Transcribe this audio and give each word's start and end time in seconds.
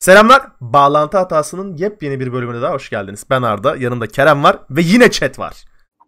Selamlar. 0.00 0.42
Bağlantı 0.60 1.18
hatasının 1.18 1.76
yepyeni 1.76 2.20
bir 2.20 2.32
bölümüne 2.32 2.62
daha 2.62 2.72
hoş 2.72 2.90
geldiniz. 2.90 3.24
Ben 3.30 3.42
Arda, 3.42 3.76
yanımda 3.76 4.06
Kerem 4.06 4.44
var 4.44 4.58
ve 4.70 4.80
yine 4.82 5.10
chat 5.10 5.38
var. 5.38 5.64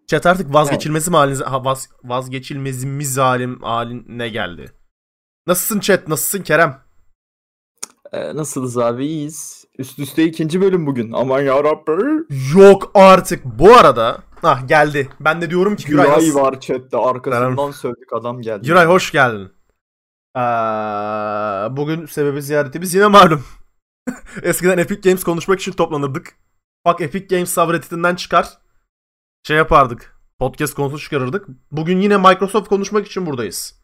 Chat 0.07 0.25
artık 0.25 0.53
vazgeçilmezim 0.53 1.13
halinize, 1.13 1.43
ha, 1.43 1.65
vaz, 1.65 1.89
vazgeçilmezimiz 2.03 3.17
halim 3.17 3.61
haline 3.61 4.29
geldi. 4.29 4.71
Nasılsın 5.47 5.79
chat? 5.79 6.07
Nasılsın 6.07 6.43
Kerem? 6.43 6.79
Ee, 8.11 8.35
nasılız 8.35 8.77
abi? 8.77 9.05
İyiyiz. 9.05 9.65
Üst 9.77 9.99
üste 9.99 10.23
ikinci 10.23 10.61
bölüm 10.61 10.85
bugün. 10.85 11.11
Aman 11.11 11.41
yarabbi. 11.41 12.23
Yok 12.55 12.91
artık. 12.93 13.45
Bu 13.45 13.73
arada 13.73 14.17
ah 14.43 14.67
geldi. 14.67 15.09
Ben 15.19 15.41
de 15.41 15.49
diyorum 15.49 15.75
ki 15.75 15.85
Güray, 15.85 16.05
Güray 16.05 16.35
var 16.35 16.59
chatte. 16.59 16.97
Arkasından 16.97 17.71
sövdük 17.71 18.13
adam 18.13 18.41
geldi. 18.41 18.67
Güray 18.67 18.85
hoş 18.85 19.11
geldin. 19.11 19.51
Ee, 20.37 20.39
bugün 21.77 22.05
sebebi 22.05 22.41
ziyaretimiz 22.41 22.93
yine 22.93 23.07
malum. 23.07 23.43
Eskiden 24.41 24.77
Epic 24.77 25.09
Games 25.09 25.23
konuşmak 25.23 25.59
için 25.59 25.71
toplanırdık. 25.71 26.35
Bak 26.85 27.01
Epic 27.01 27.35
Games 27.35 27.53
subredditinden 27.53 28.15
çıkar. 28.15 28.47
Şey 29.47 29.57
yapardık. 29.57 30.17
Podcast 30.39 30.73
konusu 30.73 30.99
çıkarırdık. 31.03 31.47
Bugün 31.71 32.01
yine 32.01 32.17
Microsoft 32.17 32.69
konuşmak 32.69 33.07
için 33.07 33.25
buradayız. 33.25 33.83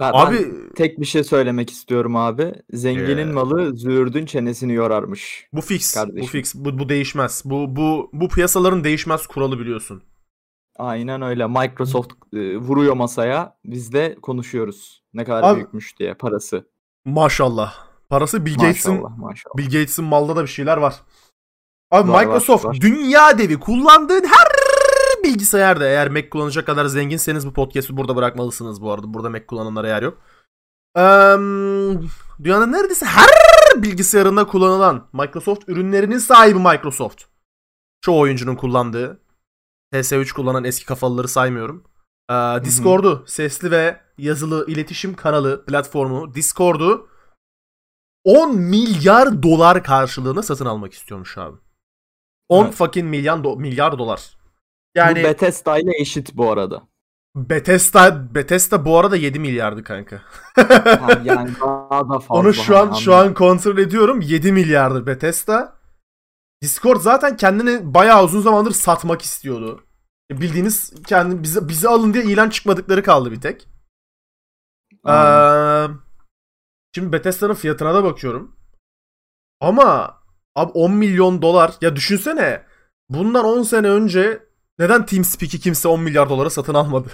Ben, 0.00 0.12
Abi 0.14 0.34
ben 0.38 0.74
tek 0.74 1.00
bir 1.00 1.04
şey 1.06 1.24
söylemek 1.24 1.70
istiyorum 1.70 2.16
abi. 2.16 2.54
Zenginin 2.72 3.28
Ee. 3.28 3.32
malı 3.32 3.76
züğürdün 3.76 4.26
çenesini 4.26 4.72
yorarmış. 4.72 5.46
bu 5.52 5.60
fix. 5.60 5.94
Kardeşim. 5.94 6.22
Bu 6.22 6.26
fix. 6.26 6.54
Bu, 6.54 6.78
bu 6.78 6.88
değişmez. 6.88 7.42
Bu 7.44 7.76
bu 7.76 8.10
bu 8.12 8.28
piyasaların 8.28 8.84
değişmez 8.84 9.26
kuralı 9.26 9.58
biliyorsun. 9.58 10.02
Aynen 10.78 11.22
öyle. 11.22 11.46
Microsoft 11.46 12.12
e, 12.32 12.56
vuruyor 12.56 12.94
masaya. 12.94 13.56
Biz 13.64 13.92
de 13.92 14.16
konuşuyoruz. 14.22 15.02
Ne 15.14 15.24
kadar 15.24 15.42
Abi- 15.42 15.56
büyükmüş 15.56 15.98
diye 15.98 16.14
parası. 16.14 16.66
Maşallah. 17.04 17.89
Parası 18.10 18.46
Bill 18.46 18.54
Gates'in. 18.54 19.02
Bill 19.56 19.64
Gates'in 19.64 20.04
malda 20.04 20.36
da 20.36 20.42
bir 20.42 20.48
şeyler 20.48 20.76
var. 20.76 20.94
Abi 21.90 22.10
Var, 22.12 22.24
Microsoft 22.24 22.64
var, 22.64 22.70
var. 22.70 22.80
dünya 22.80 23.38
devi 23.38 23.60
kullandığın 23.60 24.24
her 24.24 24.46
bilgisayarda 25.24 25.86
eğer 25.86 26.08
Mac 26.08 26.28
kullanacak 26.30 26.66
kadar 26.66 26.86
zenginseniz 26.86 27.46
bu 27.46 27.52
podcast'ı 27.52 27.96
burada 27.96 28.16
bırakmalısınız 28.16 28.82
bu 28.82 28.92
arada. 28.92 29.14
Burada 29.14 29.30
Mac 29.30 29.46
kullananlara 29.46 29.88
yer 29.88 30.02
yok. 30.02 30.18
Eee, 30.96 31.02
dünyanın 32.44 32.72
neredeyse 32.72 33.06
her 33.06 33.28
bilgisayarında 33.82 34.46
kullanılan 34.46 35.08
Microsoft 35.12 35.68
ürünlerinin 35.68 36.18
sahibi 36.18 36.58
Microsoft. 36.58 37.22
Çoğu 38.00 38.20
oyuncunun 38.20 38.56
kullandığı. 38.56 39.20
PS3 39.94 40.32
kullanan 40.34 40.64
eski 40.64 40.86
kafalıları 40.86 41.28
saymıyorum. 41.28 41.84
Eee, 42.30 42.60
Discord'u, 42.64 43.24
sesli 43.26 43.70
ve 43.70 44.00
yazılı 44.18 44.66
iletişim 44.70 45.14
kanalı 45.14 45.64
platformu 45.66 46.34
Discord'u 46.34 47.09
10 48.24 48.56
milyar 48.58 49.42
dolar 49.42 49.84
karşılığında 49.84 50.42
satın 50.42 50.66
almak 50.66 50.92
istiyormuş 50.92 51.38
abi. 51.38 51.56
10 52.48 52.64
Evet. 52.64 52.74
fucking 52.74 53.10
milyar, 53.10 53.38
do- 53.38 53.58
milyar 53.60 53.98
dolar. 53.98 54.20
Bu 54.96 54.98
Yani 54.98 55.24
Bethesda 55.24 55.78
ile 55.78 55.90
eşit 56.00 56.34
bu 56.34 56.50
arada. 56.50 56.82
Bethesda 57.36 58.34
Bethesda 58.34 58.84
bu 58.84 58.98
arada 58.98 59.16
7 59.16 59.38
milyardı 59.38 59.84
kanka. 59.84 60.22
Yani 61.24 61.50
daha 61.60 62.08
da 62.08 62.18
fazla. 62.18 62.34
Onu 62.34 62.54
şu 62.54 62.78
an 62.78 62.86
hani 62.88 63.00
şu 63.00 63.14
an 63.14 63.34
kontrol 63.34 63.78
ediyorum. 63.78 64.20
7 64.20 64.52
milyardı 64.52 65.06
Bethesda. 65.06 65.76
Discord 66.62 67.00
zaten 67.00 67.36
kendini 67.36 67.94
bayağı 67.94 68.24
uzun 68.24 68.40
zamandır 68.40 68.70
satmak 68.72 69.22
istiyordu. 69.22 69.84
E, 70.30 70.40
Bildiğiniz 70.40 70.92
kendi 71.06 71.42
bizi 71.42 71.68
bizi 71.68 71.88
alın 71.88 72.14
diye 72.14 72.24
ilan 72.24 72.50
çıkmadıkları 72.50 73.02
kaldı 73.02 73.32
bir 73.32 73.40
tek. 73.40 73.68
Aynen. 75.04 75.88
Ee, 75.88 75.90
şimdi 76.94 77.12
Bethesda'nın 77.12 77.54
fiyatına 77.54 77.94
da 77.94 78.04
bakıyorum. 78.04 78.56
Ama 79.60 80.14
abi 80.56 80.72
10 80.72 80.92
milyon 80.92 81.42
dolar 81.42 81.74
ya 81.80 81.96
düşünsene 81.96 82.62
bundan 83.08 83.44
10 83.44 83.62
sene 83.62 83.88
önce 83.88 84.46
neden 84.78 85.06
TeamSpeak'i 85.06 85.60
kimse 85.60 85.88
10 85.88 86.00
milyar 86.00 86.30
dolara 86.30 86.50
satın 86.50 86.74
almadı? 86.74 87.08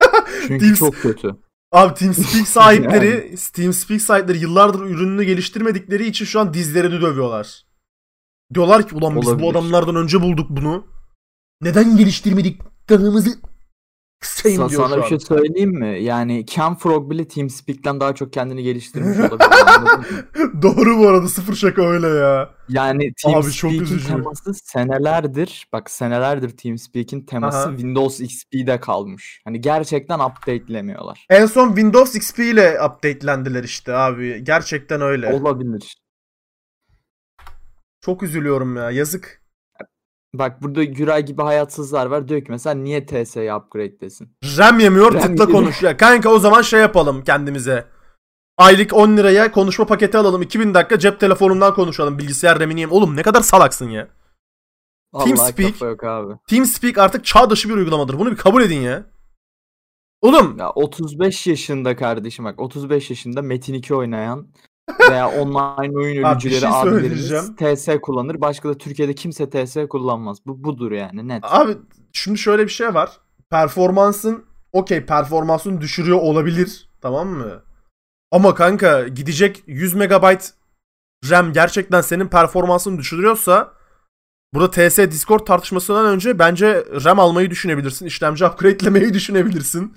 Çünkü 0.46 0.66
Teams- 0.66 0.78
çok 0.78 0.94
kötü. 0.94 1.36
Abi 1.72 1.94
TeamSpeak 1.94 2.48
sahipleri 2.48 3.34
TeamSpeak 3.52 4.02
sahipleri 4.02 4.38
yıllardır 4.38 4.80
ürününü 4.80 5.24
geliştirmedikleri 5.24 6.06
için 6.06 6.24
şu 6.24 6.40
an 6.40 6.54
dizlerini 6.54 7.00
dövüyorlar. 7.00 7.66
Diyorlar 8.54 8.88
ki 8.88 8.94
ulan 8.94 9.16
biz 9.16 9.26
bu 9.26 9.30
Olabilir. 9.30 9.50
adamlardan 9.50 9.96
önce 9.96 10.22
bulduk 10.22 10.50
bunu. 10.50 10.86
Neden 11.60 11.96
geliştirmedik 11.96 12.60
kanımızı 12.88 13.30
kısayım 14.20 14.62
Sa- 14.62 14.70
diyor 14.70 14.82
sana 14.82 14.94
şu 14.94 14.96
bir 14.98 15.04
an. 15.04 15.08
şey 15.08 15.20
söyleyeyim 15.20 15.70
mi? 15.70 15.98
Yani 16.02 16.46
Ken 16.46 16.74
Frog 16.74 17.10
bile 17.10 17.28
TeamSpeak'ten 17.28 18.00
daha 18.00 18.14
çok 18.14 18.32
kendini 18.32 18.62
geliştirmiş 18.62 19.18
olabilir. 19.18 19.48
anladın 19.66 19.98
mı? 20.00 20.04
Doğru 20.62 20.98
bu 20.98 21.08
arada 21.08 21.28
sıfır 21.28 21.54
şaka 21.54 21.82
öyle 21.82 22.06
ya. 22.08 22.50
Yani 22.68 23.12
TeamSpeak'in 23.22 23.80
üzücü. 23.82 24.06
teması 24.06 24.54
senelerdir, 24.54 25.68
bak 25.72 25.90
senelerdir 25.90 26.50
TeamSpeak'in 26.56 27.20
teması 27.20 27.58
Aha. 27.58 27.70
Windows 27.70 28.20
XP'de 28.20 28.80
kalmış. 28.80 29.40
Hani 29.44 29.60
gerçekten 29.60 30.18
update'lemiyorlar. 30.18 31.26
En 31.30 31.46
son 31.46 31.68
Windows 31.68 32.14
XP 32.14 32.38
ile 32.38 32.78
updatelendiler 32.82 33.64
işte 33.64 33.94
abi. 33.94 34.44
Gerçekten 34.44 35.00
öyle. 35.00 35.32
Olabilir. 35.32 35.96
Çok 38.00 38.22
üzülüyorum 38.22 38.76
ya. 38.76 38.90
Yazık. 38.90 39.42
Bak 40.38 40.62
burada 40.62 40.84
Güray 40.84 41.26
gibi 41.26 41.42
hayatsızlar 41.42 42.06
var. 42.06 42.28
Diyor 42.28 42.40
ki 42.40 42.46
mesela 42.50 42.74
niye 42.74 43.06
TS'ye 43.06 43.54
upgrade 43.54 44.00
desin? 44.00 44.28
RAM 44.58 44.78
yemiyor 44.80 45.14
RAM 45.14 45.20
tıkla 45.20 45.30
yemiyor. 45.32 45.52
konuş. 45.52 45.82
Ya 45.82 45.96
kanka 45.96 46.28
o 46.30 46.38
zaman 46.38 46.62
şey 46.62 46.80
yapalım 46.80 47.24
kendimize. 47.24 47.86
Aylık 48.58 48.94
10 48.94 49.16
liraya 49.16 49.52
konuşma 49.52 49.86
paketi 49.86 50.18
alalım. 50.18 50.42
2000 50.42 50.74
dakika 50.74 50.98
cep 50.98 51.20
telefonundan 51.20 51.74
konuşalım. 51.74 52.18
Bilgisayar 52.18 52.60
RAM'ini 52.60 52.80
yem. 52.80 52.92
Oğlum 52.92 53.16
ne 53.16 53.22
kadar 53.22 53.40
salaksın 53.40 53.90
ya. 53.90 54.08
Allah 55.12 55.24
TeamSpeak- 55.24 55.84
yok 55.86 56.04
abi. 56.04 56.34
TeamSpeak 56.48 56.98
artık 56.98 57.24
çağ 57.24 57.50
dışı 57.50 57.68
bir 57.68 57.74
uygulamadır. 57.74 58.18
Bunu 58.18 58.30
bir 58.30 58.36
kabul 58.36 58.62
edin 58.62 58.80
ya. 58.80 59.04
Oğlum 60.20 60.58
Ya 60.58 60.70
35 60.70 61.46
yaşında 61.46 61.96
kardeşim 61.96 62.44
bak 62.44 62.60
35 62.60 63.10
yaşında 63.10 63.42
Metin 63.42 63.74
2 63.74 63.94
oynayan 63.94 64.48
veya 65.10 65.28
online 65.28 65.98
oyun 65.98 66.22
Abi 66.22 66.30
bir 66.30 66.32
ölücüleri 66.32 66.60
şey 66.60 66.68
abilerimiz 66.72 67.26
söyleyeceğim. 67.28 67.76
TS 67.76 67.88
kullanır. 68.02 68.40
Başka 68.40 68.68
da 68.68 68.78
Türkiye'de 68.78 69.14
kimse 69.14 69.50
TS 69.50 69.76
kullanmaz. 69.90 70.38
Bu 70.46 70.64
budur 70.64 70.92
yani 70.92 71.28
net. 71.28 71.44
abi 71.44 71.76
şimdi 72.12 72.38
şöyle 72.38 72.62
bir 72.64 72.68
şey 72.72 72.94
var. 72.94 73.10
Performansın 73.50 74.44
okey 74.72 75.06
performansını 75.06 75.80
düşürüyor 75.80 76.18
olabilir. 76.18 76.90
Tamam 77.00 77.28
mı? 77.28 77.62
Ama 78.32 78.54
kanka 78.54 79.08
gidecek 79.08 79.62
100 79.66 79.94
MB 79.94 80.40
RAM 81.30 81.52
gerçekten 81.52 82.00
senin 82.00 82.28
performansını 82.28 82.98
düşürüyorsa 82.98 83.72
burada 84.54 84.70
TS 84.70 84.98
Discord 84.98 85.46
tartışmasından 85.46 86.06
önce 86.06 86.38
bence 86.38 86.84
RAM 87.04 87.20
almayı 87.20 87.50
düşünebilirsin. 87.50 88.06
İşlemci 88.06 88.46
upgrade'lemeyi 88.46 89.14
düşünebilirsin. 89.14 89.96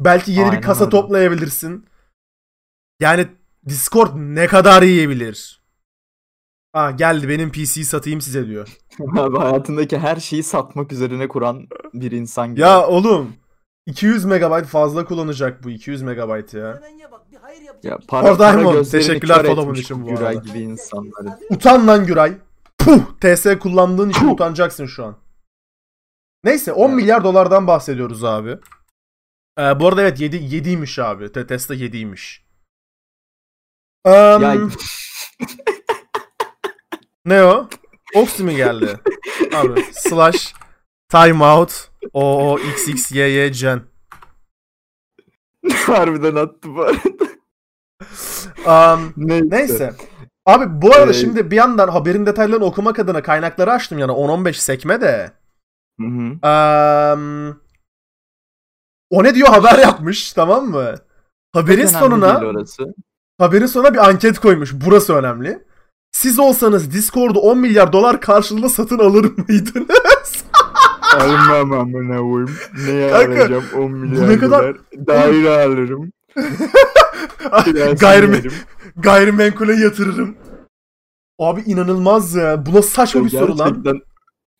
Belki 0.00 0.32
yeni 0.32 0.46
bir 0.46 0.50
Aynen 0.50 0.60
kasa 0.60 0.84
öyle. 0.84 0.90
toplayabilirsin. 0.90 1.86
Yani 3.00 3.28
Discord 3.68 4.10
ne 4.16 4.46
kadar 4.46 4.82
yiyebilir? 4.82 5.60
Ha 6.72 6.90
geldi 6.90 7.28
benim 7.28 7.52
PC'yi 7.52 7.84
satayım 7.84 8.20
size 8.20 8.46
diyor. 8.46 8.76
Abi 9.18 9.36
hayatındaki 9.38 9.98
her 9.98 10.16
şeyi 10.16 10.42
satmak 10.42 10.92
üzerine 10.92 11.28
kuran 11.28 11.66
bir 11.94 12.12
insan 12.12 12.48
gibi. 12.50 12.60
Ya 12.60 12.86
oğlum 12.86 13.32
200 13.86 14.24
MB 14.24 14.64
fazla 14.64 15.04
kullanacak 15.04 15.64
bu 15.64 15.70
200 15.70 16.02
MB 16.02 16.08
ya. 16.54 16.74
Hemen 16.74 16.98
ye 16.98 17.10
bak 17.12 17.32
bir 17.32 17.36
hayır 17.36 17.62
yapacak. 17.62 17.84
ya 17.84 17.98
para, 18.08 18.26
Orada 18.30 18.38
para 18.38 18.52
Diamond, 18.58 18.74
gözlerini 18.74 19.06
teşekkürler 19.06 19.42
kör 19.42 19.58
etmiş 19.58 19.80
için 19.80 20.02
bu 20.02 20.06
Güray 20.06 20.36
arada. 20.36 20.48
gibi 20.48 20.58
insanların. 20.58 21.32
Utan 21.50 21.86
lan 21.86 22.06
Güray. 22.06 22.38
Puh 22.78 23.00
TS 23.20 23.46
kullandığın 23.58 24.10
için 24.10 24.28
utanacaksın 24.28 24.86
şu 24.86 25.04
an. 25.04 25.16
Neyse 26.44 26.72
10 26.72 26.86
Evet. 26.88 26.96
milyar 26.96 27.24
dolardan 27.24 27.66
bahsediyoruz 27.66 28.24
abi. 28.24 28.50
Ee, 29.58 29.80
bu 29.80 29.88
arada 29.88 30.02
evet 30.02 30.20
7 30.20 30.36
7'ymiş 30.36 31.02
abi. 31.02 31.32
Te- 31.32 31.46
Tesla 31.46 31.74
7'ymiş. 31.74 32.40
Um, 34.04 34.42
Ya 34.42 34.56
Ne 37.24 37.44
o? 37.44 37.68
Oxy 38.14 38.42
mi 38.42 38.56
geldi? 38.56 38.98
abi 39.54 39.84
slash 39.92 40.54
timeout 41.08 41.90
o 42.12 42.50
o 42.52 42.58
x 42.58 42.88
x 42.88 43.12
y 43.12 43.18
y 43.28 43.48
gen. 43.52 43.82
harbiden 45.86 46.34
attı 46.34 46.74
bu 46.74 46.82
arada. 46.82 47.00
Um, 48.66 49.12
Neyse. 49.16 49.46
Neyse. 49.50 49.94
Abi 50.46 50.82
bu 50.82 50.94
arada 50.94 51.10
Ee, 51.10 51.14
şimdi 51.14 51.50
bir 51.50 51.56
yandan 51.56 51.88
haberin 51.88 52.26
detaylarını 52.26 52.64
okumak 52.64 52.98
adına 52.98 53.22
kaynakları 53.22 53.72
açtım 53.72 53.98
yani 53.98 54.12
10-15 54.12 54.52
sekme 54.52 55.00
de. 55.00 55.32
Hı 56.00 56.06
hı. 56.06 56.22
Eee, 56.44 57.54
o 59.10 59.24
ne 59.24 59.34
diyor 59.34 59.48
haber 59.48 59.78
yapmış 59.78 60.32
tamam 60.32 60.66
mı? 60.66 60.94
Haberin 61.52 61.86
sonuna. 61.86 62.40
Haberin 63.40 63.66
sonuna 63.66 63.92
bir 63.94 64.08
anket 64.08 64.38
koymuş. 64.38 64.72
Burası 64.86 65.14
önemli. 65.14 65.64
Siz 66.12 66.38
olsanız 66.38 66.92
Discord'u 66.92 67.38
10 67.38 67.58
milyar 67.58 67.92
dolar 67.92 68.20
karşılığında 68.20 68.68
satın 68.68 68.98
alır 68.98 69.32
mıydınız? 69.48 70.44
Almam 71.20 71.72
amına 71.72 72.18
koyayım. 72.18 72.50
Neye 72.86 73.10
Kanka, 73.10 73.40
alacağım 73.42 73.64
10 73.76 73.92
milyar 73.92 74.28
ne 74.28 74.38
kadar- 74.38 74.62
dolar? 74.62 74.76
Daire 75.06 75.50
alırım. 75.64 76.12
Kirasını 77.64 77.94
Gayrim 77.94 78.32
yerim. 78.34 78.52
gayrimenkule 78.96 79.74
yatırırım. 79.76 80.36
Abi 81.38 81.60
inanılmaz 81.60 82.34
ya. 82.34 82.66
Bu 82.66 82.70
nasıl 82.74 82.90
saçma 82.90 83.24
bir 83.24 83.30
soru 83.30 83.58
lan? 83.58 83.84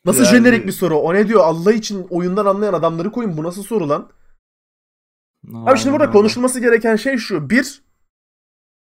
Nasıl 0.05 0.25
yani- 0.25 0.31
jenerik 0.37 0.67
bir 0.67 0.73
soru? 0.73 0.97
O 0.97 1.15
ne 1.15 1.29
diyor? 1.29 1.41
Allah 1.45 1.73
için 1.73 2.07
oyundan 2.11 2.47
anlayan 2.47 2.73
adamları 2.75 3.11
koyun. 3.13 3.37
Bu 3.37 3.43
nasıl 3.45 3.63
soru 3.63 3.89
lan? 3.89 4.09
Abi 5.55 5.79
şimdi 5.79 5.93
burada 5.93 6.05
Aynen 6.05 6.13
konuşulması 6.13 6.61
gereken 6.61 6.97
şey 6.97 7.17
şu. 7.17 7.51
Bir, 7.51 7.83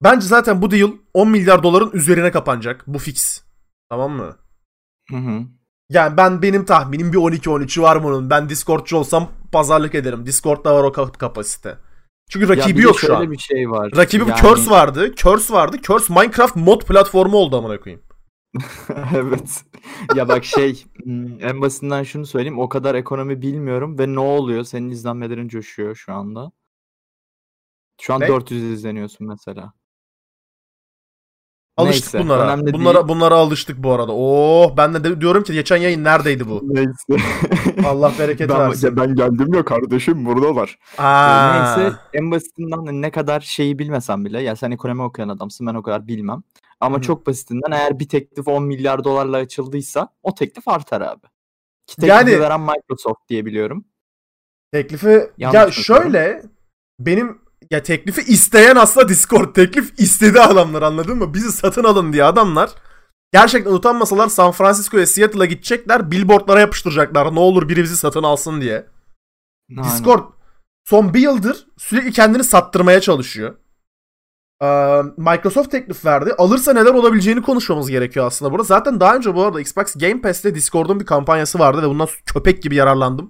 bence 0.03 0.27
zaten 0.27 0.61
bu 0.61 0.71
deal 0.71 0.91
10 1.13 1.29
milyar 1.29 1.63
doların 1.63 1.91
üzerine 1.94 2.31
kapanacak. 2.31 2.83
Bu 2.88 3.00
fix. 3.00 3.44
Tamam 3.89 4.11
mı? 4.11 4.38
Hı 5.09 5.17
hı. 5.17 5.41
Yani 5.89 6.17
ben 6.17 6.41
benim 6.41 6.65
tahminim 6.65 7.13
bir 7.13 7.17
12-13'ü 7.17 7.81
var 7.81 8.03
bunun. 8.03 8.29
Ben 8.29 8.50
Discord'cu 8.50 8.97
olsam 8.97 9.29
pazarlık 9.51 9.95
ederim. 9.95 10.25
Discord'da 10.25 10.75
var 10.75 10.83
o 10.83 10.91
kap- 10.91 11.19
kapasite. 11.19 11.77
Çünkü 12.29 12.50
Ya 12.50 12.57
rakibi 12.57 12.77
de 12.77 12.81
yok 12.83 13.00
şu 13.00 13.17
an. 13.17 13.31
bir 13.31 13.38
şey 13.38 13.69
var. 13.71 13.91
Rakibi 13.95 14.29
Yani- 14.29 14.41
Curse 14.41 14.71
vardı. 14.71 15.15
Curse 15.15 15.53
vardı. 15.53 15.77
Curse 15.81 16.13
Minecraft 16.13 16.55
mod 16.55 16.81
platformu 16.81 17.38
oldu 17.38 17.57
amına 17.57 17.79
koyayım. 17.79 18.03
evet. 19.15 19.63
Ya 20.15 20.27
bak 20.27 20.45
şey 20.45 20.85
hmm, 21.03 21.44
en 21.44 21.61
basitinden 21.61 22.03
şunu 22.03 22.25
söyleyeyim. 22.25 22.59
O 22.59 22.69
kadar 22.69 22.95
ekonomi 22.95 23.41
bilmiyorum 23.41 24.00
ve 24.00 24.13
ne 24.13 24.19
oluyor? 24.19 24.63
Senin 24.63 24.89
izlenmelerin 24.89 25.47
coşuyor 25.47 25.95
şu 25.95 26.13
anda. 26.13 26.51
Şu 28.01 28.13
an 28.13 28.21
Ne? 28.21 28.27
400 28.27 28.63
izleniyorsun 28.63 29.27
mesela. 29.27 29.73
Alıştık 31.78 32.14
Neyse, 32.14 32.25
bunlara. 32.25 32.44
önemli 32.46 32.74
bunlara 32.74 32.94
değil. 32.98 33.08
bunlara 33.08 33.36
alıştık 33.36 33.84
bu 33.84 33.92
arada. 33.92 34.12
Oh 34.16 34.78
ben 34.78 34.94
de, 34.94 35.04
de 35.04 35.22
diyorum 35.22 35.44
ki 35.44 35.54
geçen 35.54 35.78
yayın 35.78 36.04
neredeydi 36.04 36.50
bu? 36.50 36.62
Neyse. 36.64 37.28
Allah 37.86 38.12
bereket 38.20 38.50
versin. 38.50 38.98
ben 38.98 39.16
geldim 39.16 39.54
ya 39.54 39.66
kardeşim 39.66 40.25
buradalar. 40.25 40.80
Aa. 40.98 41.75
Neyse 41.78 41.96
en 42.14 42.31
basitinden 42.31 42.88
de 42.88 43.02
ne 43.08 43.12
kadar 43.12 43.40
şeyi 43.40 43.80
bilmesem 43.80 44.25
bile 44.25 44.42
ya 44.42 44.56
sen 44.56 44.72
ekonomi 44.72 45.02
okuyan 45.02 45.30
adamsın 45.30 45.68
ben 45.68 45.74
o 45.74 45.84
kadar 45.84 46.08
bilmem. 46.08 46.44
Ama 46.80 46.96
Hı 46.96 47.00
hı. 47.00 47.04
çok 47.04 47.28
basitinden 47.28 47.72
eğer 47.72 48.00
bir 48.00 48.10
teklif 48.10 48.48
10 48.48 48.64
milyar 48.64 49.04
dolarla 49.04 49.38
açıldıysa 49.38 50.08
o 50.24 50.36
teklif 50.36 50.68
artar 50.68 51.02
abi. 51.02 51.28
Ki 51.88 51.96
teklifi 51.96 52.10
Yani- 52.10 52.40
veren 52.40 52.62
Microsoft 52.62 53.30
diye 53.30 53.46
biliyorum. 53.46 53.86
Teklifi 54.72 55.30
Yanlış 55.38 55.56
ya 55.56 55.66
mı 55.66 55.72
şöyle 55.72 56.42
benim 57.00 57.43
ya 57.74 57.84
teklifi 57.84 58.22
isteyen 58.22 58.75
aslında 58.75 59.10
Discord 59.10 59.56
teklif 59.56 60.00
istedi 60.00 60.42
adamlar 60.42 60.81
anladın 60.81 61.18
mı? 61.18 61.34
Bizi 61.34 61.52
satın 61.52 61.84
alın 61.84 62.14
diye 62.14 62.24
adamlar 62.24 62.70
gerçekten 63.34 63.72
utanmasalar 63.72 64.28
San 64.28 64.52
Francisco'ya 64.52 65.06
Seattle'a 65.06 65.46
gidecekler 65.46 66.12
billboardlara 66.12 66.60
yapıştıracaklar 66.60 67.36
ne 67.36 67.40
olur 67.40 67.70
biri 67.70 67.84
bizi 67.84 67.98
satın 67.98 68.24
alsın 68.24 68.62
diye. 68.62 68.88
Aynen. 69.78 69.84
Discord 69.84 70.24
son 70.86 71.14
bir 71.14 71.20
yıldır 71.20 71.68
sürekli 71.78 72.12
kendini 72.12 72.44
sattırmaya 72.44 73.02
çalışıyor. 73.02 73.56
Ee, 74.62 75.02
Microsoft 75.18 75.72
teklif 75.72 76.06
verdi. 76.06 76.34
Alırsa 76.38 76.74
neler 76.74 76.94
olabileceğini 76.94 77.42
konuşmamız 77.42 77.90
gerekiyor 77.90 78.25
aslında 78.25 78.52
burada. 78.52 78.64
Zaten 78.64 79.00
daha 79.00 79.16
önce 79.16 79.36
bu 79.36 79.44
arada 79.44 79.62
Xbox 79.62 79.96
Game 79.96 80.22
Pass'te 80.22 80.56
Discord'un 80.56 81.00
bir 81.00 81.06
kampanyası 81.06 81.60
vardı 81.60 81.81
ve 81.81 81.90
bundan 81.90 82.08
köpek 82.25 82.64
gibi 82.64 82.75
yararlandım. 82.75 83.30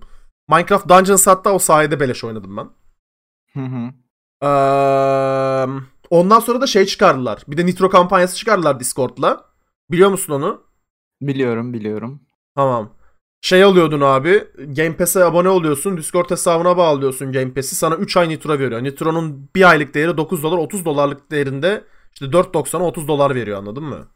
Minecraft 0.49 0.89
Dungeons 0.89 1.27
hatta 1.27 1.51
o 1.51 1.59
sayede 1.59 1.99
beleş 1.99 2.23
oynadım 2.23 2.57
ben. 2.57 2.69
Hı 3.53 3.65
hı. 3.65 4.02
Ee, 4.43 4.47
ondan 6.09 6.39
sonra 6.39 6.61
da 6.61 6.67
şey 6.67 6.85
çıkardılar. 6.85 7.43
Bir 7.47 7.57
de 7.57 7.65
Nitro 7.65 7.89
kampanyası 7.89 8.35
çıkardılar 8.35 8.79
Discord'la. 8.79 9.45
Biliyor 9.91 10.09
musun 10.09 10.33
onu? 10.33 10.63
Biliyorum 11.21 11.73
biliyorum. 11.73 12.21
Tamam. 12.55 12.93
Şey 13.41 13.63
alıyordun 13.63 14.01
abi. 14.01 14.43
Game 14.57 14.97
Pass'e 14.97 15.23
abone 15.23 15.49
oluyorsun. 15.49 15.97
Discord 15.97 16.31
hesabına 16.31 16.77
bağlıyorsun 16.77 17.31
Game 17.31 17.53
Pass'i. 17.53 17.75
Sana 17.75 17.95
3 17.95 18.17
ay 18.17 18.29
Nitro 18.29 18.59
veriyor. 18.59 18.83
Nitro'nun 18.83 19.49
bir 19.55 19.69
aylık 19.69 19.93
değeri 19.93 20.17
9 20.17 20.43
dolar. 20.43 20.57
30 20.57 20.85
dolarlık 20.85 21.31
değerinde 21.31 21.83
işte 22.13 22.25
4.90'a 22.25 22.83
30 22.83 23.07
dolar 23.07 23.35
veriyor 23.35 23.57
anladın 23.57 23.83
mı? 23.83 24.07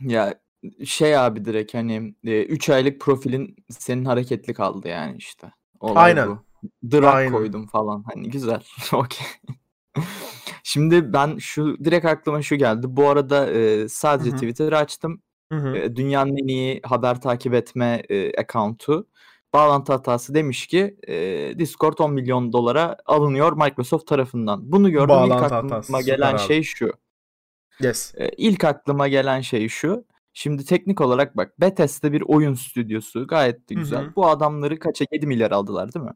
Ya 0.00 0.34
şey 0.84 1.18
abi 1.18 1.44
direkt 1.44 1.74
hani 1.74 2.14
3 2.24 2.70
aylık 2.70 3.00
profilin 3.00 3.56
senin 3.70 4.04
hareketli 4.04 4.54
kaldı 4.54 4.88
yani 4.88 5.16
işte. 5.16 5.52
Olay 5.80 6.04
Aynen. 6.04 6.28
bu. 6.28 6.47
Aynen. 6.92 7.32
koydum 7.32 7.66
falan 7.66 8.04
hani 8.12 8.30
güzel. 8.30 8.62
Okey. 8.92 9.26
Şimdi 10.62 11.12
ben 11.12 11.36
şu 11.38 11.84
direkt 11.84 12.06
aklıma 12.06 12.42
şu 12.42 12.56
geldi. 12.56 12.86
Bu 12.88 13.08
arada 13.08 13.50
e, 13.50 13.88
sadece 13.88 14.30
Hı 14.30 14.34
hı. 14.34 14.36
Twitter'ı 14.36 14.76
açtım. 14.78 15.22
E, 15.52 15.96
dünyanın 15.96 16.36
en 16.36 16.46
iyi 16.48 16.80
haber 16.84 17.20
takip 17.20 17.54
etme 17.54 18.02
e, 18.08 18.40
account'u 18.40 19.06
bağlantı 19.54 19.92
hatası 19.92 20.34
demiş 20.34 20.66
ki 20.66 20.96
e, 21.08 21.14
Discord 21.58 21.98
10 21.98 22.12
milyon 22.12 22.52
dolara 22.52 22.96
alınıyor 23.06 23.52
Microsoft 23.52 24.06
tarafından. 24.06 24.72
Bunu 24.72 24.90
gördüm 24.90 25.04
ilk 25.04 25.08
Bağlantı 25.08 25.54
aklıma 25.54 25.74
hatası, 25.74 25.86
süper 25.86 26.00
gelen 26.00 26.32
abi. 26.32 26.38
şey 26.38 26.62
şu. 26.62 26.92
Yes. 27.80 28.14
E, 28.16 28.28
ilk 28.36 28.64
aklıma 28.64 29.08
gelen 29.08 29.40
şey 29.40 29.68
şu. 29.68 30.04
Şimdi 30.32 30.64
teknik 30.64 31.00
olarak 31.00 31.36
bak 31.36 31.60
Bethesda 31.60 32.12
bir 32.12 32.22
oyun 32.26 32.54
stüdyosu 32.54 33.26
gayet 33.26 33.70
de 33.70 33.74
güzel. 33.74 34.04
hı. 34.04 34.16
Bu 34.16 34.26
adamları 34.28 34.78
kaça 34.78 35.04
7 35.12 35.26
milyar 35.26 35.50
aldılar 35.50 35.94
değil 35.94 36.04
mi? 36.04 36.12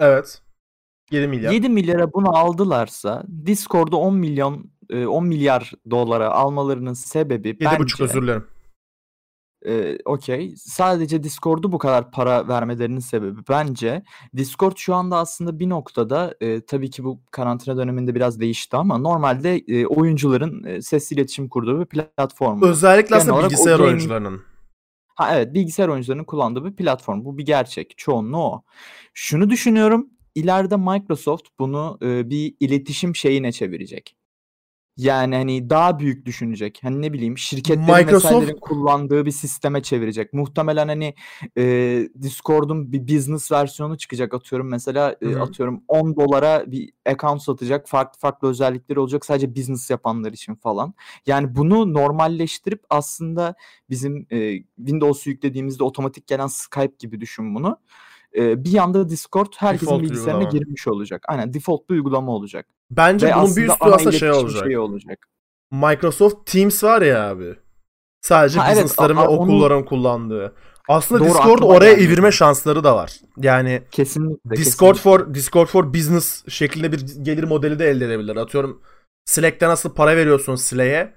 Evet. 0.00 0.42
7 1.10 1.28
milyar. 1.28 1.52
7 1.52 1.68
milyara 1.68 2.12
bunu 2.12 2.36
aldılarsa 2.36 3.22
Discord'u 3.46 3.96
10 3.96 4.14
milyon 4.14 4.70
e, 4.90 5.06
10 5.06 5.26
milyar 5.26 5.72
dolara 5.90 6.30
almalarının 6.30 6.92
sebebi 6.92 7.48
7,5 7.48 7.80
bence 7.80 8.04
özür 8.04 8.22
dilerim. 8.22 8.46
e, 9.66 9.98
okey. 10.04 10.54
Sadece 10.56 11.22
Discord'u 11.22 11.72
bu 11.72 11.78
kadar 11.78 12.10
para 12.10 12.48
vermelerinin 12.48 12.98
sebebi 12.98 13.40
bence 13.48 14.02
Discord 14.36 14.76
şu 14.76 14.94
anda 14.94 15.16
aslında 15.16 15.58
bir 15.58 15.68
noktada 15.68 16.34
e, 16.40 16.60
tabii 16.60 16.90
ki 16.90 17.04
bu 17.04 17.20
karantina 17.30 17.76
döneminde 17.76 18.14
biraz 18.14 18.40
değişti 18.40 18.76
ama 18.76 18.98
normalde 18.98 19.56
e, 19.56 19.86
oyuncuların 19.86 20.64
e, 20.64 20.82
sesli 20.82 21.14
iletişim 21.14 21.48
kurduğu 21.48 21.80
bir 21.80 21.86
platform. 21.86 22.62
Özellikle 22.62 23.08
Genel 23.08 23.20
aslında 23.20 23.44
bilgisayar 23.44 23.78
oyuncularının. 23.80 24.49
Ha 25.20 25.36
evet 25.36 25.54
bilgisayar 25.54 25.88
oyuncularının 25.88 26.24
kullandığı 26.24 26.64
bir 26.64 26.76
platform. 26.76 27.24
Bu 27.24 27.38
bir 27.38 27.46
gerçek. 27.46 27.98
Çoğunluğu 27.98 28.38
o. 28.38 28.62
Şunu 29.14 29.50
düşünüyorum. 29.50 30.10
ileride 30.34 30.76
Microsoft 30.76 31.48
bunu 31.58 31.98
e, 32.02 32.30
bir 32.30 32.54
iletişim 32.60 33.16
şeyine 33.16 33.52
çevirecek. 33.52 34.16
Yani 35.00 35.34
hani 35.34 35.70
daha 35.70 35.98
büyük 35.98 36.26
düşünecek. 36.26 36.78
Hani 36.82 37.02
ne 37.02 37.12
bileyim 37.12 37.38
şirketlerin 37.38 38.08
Microsoft- 38.08 38.60
kullandığı 38.60 39.26
bir 39.26 39.30
sisteme 39.30 39.82
çevirecek. 39.82 40.32
Muhtemelen 40.32 40.88
hani 40.88 41.14
e, 41.58 41.62
Discord'un 42.22 42.92
bir 42.92 43.08
business 43.08 43.52
versiyonu 43.52 43.98
çıkacak 43.98 44.34
atıyorum 44.34 44.68
mesela 44.68 45.16
e, 45.22 45.36
atıyorum 45.36 45.82
10 45.88 46.16
dolara 46.16 46.70
bir 46.70 46.92
account 47.06 47.42
satacak. 47.42 47.88
Farklı 47.88 48.18
farklı 48.18 48.48
özellikleri 48.48 49.00
olacak 49.00 49.26
sadece 49.26 49.56
business 49.56 49.90
yapanlar 49.90 50.32
için 50.32 50.54
falan. 50.54 50.94
Yani 51.26 51.56
bunu 51.56 51.94
normalleştirip 51.94 52.82
aslında 52.90 53.54
bizim 53.90 54.26
e, 54.30 54.62
Windows'u 54.76 55.30
yüklediğimizde 55.30 55.84
otomatik 55.84 56.26
gelen 56.26 56.46
Skype 56.46 56.94
gibi 56.98 57.20
düşün 57.20 57.54
bunu. 57.54 57.78
E, 58.36 58.64
bir 58.64 58.72
yanda 58.72 59.08
Discord 59.08 59.52
herkesin 59.56 59.86
Default 59.86 60.02
bilgisayarına 60.02 60.44
uygulama. 60.44 60.58
girmiş 60.58 60.88
olacak. 60.88 61.24
Aynen 61.28 61.54
default 61.54 61.90
bir 61.90 61.94
uygulama 61.94 62.32
olacak. 62.32 62.66
Bence 62.90 63.26
Ve 63.26 63.34
bunun 63.34 63.56
bir 63.56 63.62
üstü 63.68 63.74
aslında 63.80 64.12
şey 64.12 64.30
olacak. 64.30 64.64
şeyi 64.64 64.78
olacak. 64.78 65.18
Microsoft 65.72 66.46
Teams 66.52 66.84
var 66.84 67.02
ya 67.02 67.30
abi. 67.30 67.56
Sadece 68.22 68.58
Ha, 68.60 68.66
evet, 68.72 68.76
business'ların 68.84 69.16
ve 69.16 69.20
a- 69.20 69.28
onu- 69.28 69.40
okulların 69.42 69.84
kullandığı. 69.84 70.54
Aslında 70.88 71.20
Doğru, 71.20 71.28
Discord 71.28 71.62
oraya 71.62 71.90
gelmedi. 71.92 72.06
evirme 72.08 72.32
şansları 72.32 72.84
da 72.84 72.96
var. 72.96 73.12
Yani 73.36 73.82
Kesinlikle. 73.90 74.56
Discord 74.56 74.94
kesinlikle. 74.94 75.24
for 75.26 75.34
Discord 75.34 75.66
for 75.66 75.94
Business 75.94 76.48
şeklinde 76.48 76.92
bir 76.92 77.00
gelir 77.22 77.44
modeli 77.44 77.78
de 77.78 77.90
elde 77.90 78.06
edebilir. 78.06 78.36
Atıyorum 78.36 78.82
Slack'te 79.24 79.68
nasıl 79.68 79.94
para 79.94 80.16
veriyorsun 80.16 80.54
Slack'e. 80.56 81.14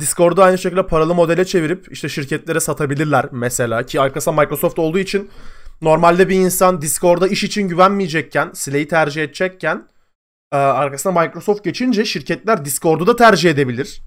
Discord'u 0.00 0.42
aynı 0.42 0.58
şekilde 0.58 0.86
paralı 0.86 1.14
modele 1.14 1.44
çevirip 1.44 1.92
işte 1.92 2.08
şirketlere 2.08 2.60
satabilirler 2.60 3.26
mesela 3.32 3.82
ki 3.86 4.00
arkasında 4.00 4.40
Microsoft 4.42 4.78
olduğu 4.78 4.98
için 4.98 5.30
normalde 5.82 6.28
bir 6.28 6.34
insan 6.36 6.82
Discord'a 6.82 7.26
iş 7.28 7.44
için 7.44 7.68
güvenmeyecekken, 7.68 8.50
Slack'i 8.54 8.88
tercih 8.88 9.22
edecekken 9.22 9.88
e, 10.52 10.56
arkasına 10.56 11.20
Microsoft 11.22 11.64
geçince 11.64 12.04
şirketler 12.04 12.64
Discord'u 12.64 13.06
da 13.06 13.16
tercih 13.16 13.50
edebilir. 13.50 14.02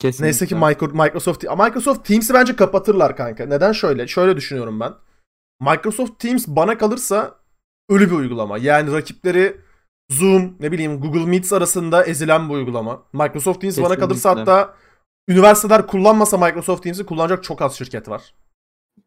Kesinlikle. 0.00 0.24
Neyse 0.24 0.46
ki 0.46 0.54
Micro- 0.54 1.04
Microsoft 1.04 1.44
Microsoft 1.44 2.06
Teams'i 2.06 2.34
bence 2.34 2.56
kapatırlar 2.56 3.16
kanka. 3.16 3.46
Neden 3.46 3.72
şöyle? 3.72 4.08
Şöyle 4.08 4.36
düşünüyorum 4.36 4.80
ben. 4.80 4.92
Microsoft 5.60 6.18
Teams 6.18 6.46
bana 6.48 6.78
kalırsa 6.78 7.34
ölü 7.88 8.06
bir 8.06 8.16
uygulama. 8.16 8.58
Yani 8.58 8.92
rakipleri 8.92 9.60
Zoom, 10.10 10.56
ne 10.60 10.72
bileyim 10.72 11.00
Google 11.00 11.26
Meets 11.26 11.52
arasında 11.52 12.04
ezilen 12.04 12.48
bir 12.48 12.54
uygulama. 12.54 13.02
Microsoft 13.12 13.60
Teams 13.60 13.78
bana 13.78 13.98
kalırsa 13.98 14.28
Kesinlikle. 14.30 14.52
hatta 14.52 14.74
üniversiteler 15.28 15.86
kullanmasa 15.86 16.38
Microsoft 16.38 16.82
Teams'i 16.82 17.06
kullanacak 17.06 17.44
çok 17.44 17.62
az 17.62 17.74
şirket 17.78 18.08
var. 18.08 18.34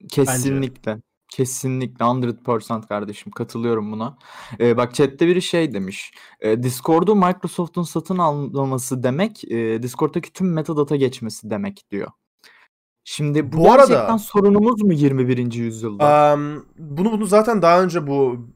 Kesinlikle. 0.10 0.98
Kesinlikle 1.36 2.06
100% 2.06 2.88
kardeşim 2.88 3.32
katılıyorum 3.32 3.92
buna. 3.92 4.18
Ee, 4.60 4.78
bak 4.78 4.94
chatte 4.96 5.28
biri 5.28 5.42
şey 5.42 5.74
demiş. 5.74 6.14
E, 6.40 6.64
Discord'u 6.64 7.16
Microsoft'un 7.16 7.84
satın 7.84 8.18
alması 8.18 9.04
demek 9.04 9.52
e, 9.52 9.84
Discord'daki 9.84 10.34
tüm 10.34 10.54
metadata 10.54 10.96
geçmesi 10.96 11.50
demek 11.50 11.92
diyor. 11.92 12.12
Şimdi 13.04 13.52
bu, 13.52 13.58
Bu 13.58 13.72
arada- 13.72 13.86
gerçekten 13.88 14.18
sorunumuz 14.18 14.84
mu 14.84 14.94
21. 14.94 15.54
yüzyılda? 15.54 16.34
Um, 16.34 16.66
bunu 16.78 17.12
bunu 17.12 17.26
zaten 17.26 17.62
daha 17.62 17.84
önce 17.84 18.08
bu 18.08 18.50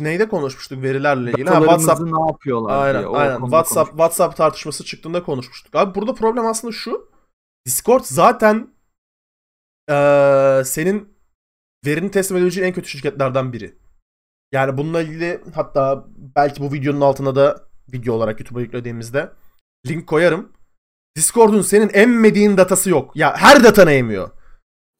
neyde 0.00 0.28
konuşmuştuk 0.28 0.82
verilerle 0.82 1.30
ilgili. 1.30 1.50
Ha, 1.50 1.58
WhatsApp 1.58 2.00
ne 2.00 2.30
yapıyorlar 2.30 2.86
Aynen 2.86 2.98
diye. 2.98 3.08
o 3.08 3.16
aynen. 3.16 3.40
WhatsApp. 3.40 3.90
WhatsApp 3.90 4.36
tartışması 4.36 4.84
çıktığında 4.84 5.22
konuşmuştuk. 5.22 5.74
Abi 5.74 5.94
burada 5.94 6.14
problem 6.14 6.46
aslında 6.46 6.72
şu. 6.72 7.10
Discord 7.66 8.02
zaten 8.04 8.74
ee, 9.90 10.62
senin 10.64 11.13
verini 11.86 12.10
teslim 12.10 12.36
edebileceğin 12.36 12.66
en 12.66 12.74
kötü 12.74 12.88
şirketlerden 12.88 13.52
biri. 13.52 13.74
Yani 14.52 14.78
bununla 14.78 15.02
ilgili 15.02 15.40
hatta 15.54 16.04
belki 16.36 16.62
bu 16.62 16.72
videonun 16.72 17.00
altına 17.00 17.34
da 17.34 17.64
video 17.92 18.14
olarak 18.14 18.40
YouTube'a 18.40 18.60
yüklediğimizde 18.60 19.30
link 19.86 20.06
koyarım. 20.06 20.52
Discord'un 21.16 21.62
senin 21.62 21.90
emmediğin 21.92 22.56
datası 22.56 22.90
yok. 22.90 23.16
Ya 23.16 23.36
her 23.36 23.64
datanı 23.64 23.92
emiyor. 23.92 24.30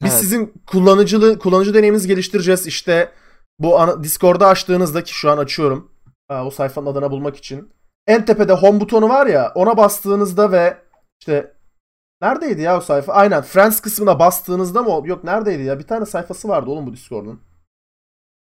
Biz 0.02 0.12
evet. 0.12 0.20
sizin 0.20 0.54
kullanıcılı 0.66 1.38
kullanıcı 1.38 1.74
deneyiminizi 1.74 2.08
geliştireceğiz. 2.08 2.66
İşte 2.66 3.12
bu 3.58 3.80
ana, 3.80 4.02
Discord'u 4.02 4.44
açtığınızda 4.44 5.04
ki 5.04 5.14
şu 5.14 5.30
an 5.30 5.38
açıyorum. 5.38 5.90
o 6.30 6.50
sayfanın 6.50 6.86
adına 6.86 7.10
bulmak 7.10 7.36
için. 7.36 7.70
En 8.06 8.24
tepede 8.24 8.52
home 8.52 8.80
butonu 8.80 9.08
var 9.08 9.26
ya 9.26 9.52
ona 9.54 9.76
bastığınızda 9.76 10.52
ve 10.52 10.76
işte 11.20 11.54
neredeydi 12.24 12.62
ya 12.62 12.78
o 12.78 12.80
sayfa? 12.80 13.12
Aynen 13.12 13.42
Friends 13.42 13.80
kısmına 13.80 14.18
bastığınızda 14.18 14.82
mı? 14.82 15.08
Yok 15.08 15.24
neredeydi 15.24 15.62
ya? 15.62 15.78
Bir 15.78 15.86
tane 15.86 16.06
sayfası 16.06 16.48
vardı 16.48 16.70
oğlum 16.70 16.86
bu 16.86 16.92
Discord'un. 16.92 17.40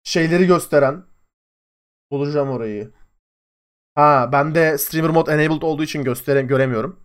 Şeyleri 0.05 0.47
gösteren. 0.47 1.05
Bulacağım 2.11 2.51
orayı. 2.51 2.91
Ha 3.95 4.29
bende 4.33 4.79
streamer 4.79 5.11
mode 5.11 5.33
enabled 5.33 5.62
olduğu 5.62 5.83
için 5.83 6.05
gösterem 6.05 6.47
göremiyorum. 6.49 7.01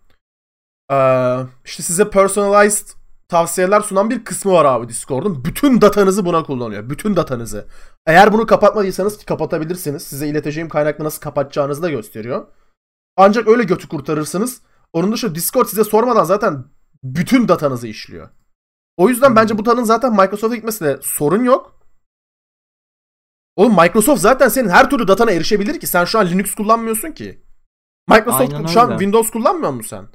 Ee, 0.92 1.38
işte 1.66 1.84
size 1.84 2.10
personalized 2.10 2.88
tavsiyeler 3.28 3.82
sunan 3.82 4.10
bir 4.10 4.24
kısmı 4.26 4.52
var 4.52 4.66
abi 4.66 4.90
Discord'un. 4.90 5.46
Bütün 5.46 5.82
datanızı 5.82 6.26
buna 6.26 6.44
kullanıyor. 6.44 6.90
Bütün 6.90 7.16
datanızı. 7.16 7.68
Eğer 8.06 8.34
bunu 8.34 8.46
kapatmadıysanız 8.46 9.26
kapatabilirsiniz. 9.26 10.04
Size 10.04 10.28
ileteceğim 10.28 10.70
kaynakla 10.70 11.04
nasıl 11.04 11.22
kapatacağınızı 11.22 11.84
da 11.84 11.90
gösteriyor. 11.90 12.48
Ancak 13.18 13.48
öyle 13.48 13.64
götü 13.64 13.88
kurtarırsınız. 13.88 14.62
Onun 14.94 15.12
dışında 15.12 15.36
Discord 15.36 15.66
size 15.66 15.84
sormadan 15.84 16.24
zaten 16.24 16.66
bütün 17.04 17.48
datanızı 17.48 17.88
işliyor. 17.88 18.30
O 18.98 19.10
yüzden 19.10 19.36
bence 19.36 19.58
bu 19.58 19.64
tanın 19.64 19.84
zaten 19.84 20.12
Microsoft'a 20.12 20.56
gitmesi 20.56 20.86
de 20.86 21.00
sorun 21.02 21.44
yok. 21.44 21.80
Oğlum 23.56 23.76
Microsoft 23.76 24.22
zaten 24.22 24.50
senin 24.50 24.70
her 24.70 24.90
türlü 24.90 25.08
datana 25.08 25.32
erişebilir 25.32 25.80
ki. 25.80 25.88
Sen 25.88 26.06
şu 26.06 26.20
an 26.20 26.28
Linux 26.28 26.56
kullanmıyorsun 26.56 27.12
ki. 27.12 27.44
Microsoft 28.10 28.54
Aynen 28.54 28.66
şu 28.66 28.80
öyle. 28.80 28.80
an 28.80 28.90
Windows 28.90 29.32
kullanmıyor 29.32 29.72
musun 29.72 29.90
sen? 29.98 30.08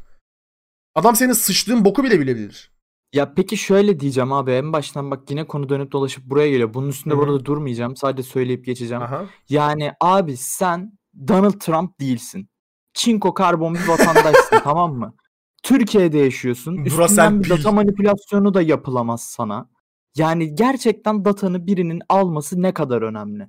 Adam 0.95 1.17
senin 1.17 1.33
sıçtığın 1.33 1.85
boku 1.85 2.05
bile 2.05 2.21
bilebilir. 2.21 2.73
Ya 3.13 3.35
peki 3.35 3.57
şöyle 3.57 4.01
diyeceğim 4.01 4.33
abi 4.33 4.51
en 4.51 4.73
baştan 4.73 5.11
bak 5.11 5.31
yine 5.31 5.47
konu 5.47 5.69
dönüp 5.69 5.93
dolaşıp 5.93 6.25
buraya 6.25 6.51
geliyor. 6.51 6.75
Bunun 6.75 6.89
üstünde 6.89 7.15
Hı 7.15 7.19
hı. 7.19 7.23
burada 7.23 7.45
durmayacağım. 7.45 7.97
Sadece 7.97 8.23
söyleyip 8.23 8.65
geçeceğim. 8.65 9.03
Aha. 9.03 9.27
Yani 9.49 9.93
abi 10.01 10.37
sen 10.37 10.99
Donald 11.29 11.61
Trump 11.61 12.01
değilsin. 12.01 12.49
Çinko 12.95 13.35
karbon 13.35 13.75
bir 13.75 13.89
vatandaşsın 13.89 14.59
tamam 14.65 14.95
mı? 14.95 15.15
Türkiye'de 15.63 16.19
yaşıyorsun. 16.19 16.77
Burası 16.79 17.03
Üstünden 17.03 17.43
bir 17.43 17.51
data 17.51 17.73
manipülasyonu 17.73 18.55
da 18.55 18.63
yapılamaz 18.63 19.23
sana. 19.23 19.69
Yani 20.17 20.55
gerçekten 20.55 21.25
datanı 21.25 21.67
birinin 21.67 22.03
alması 22.09 22.63
ne 22.63 22.75
kadar 22.75 23.03
önemli. 23.03 23.49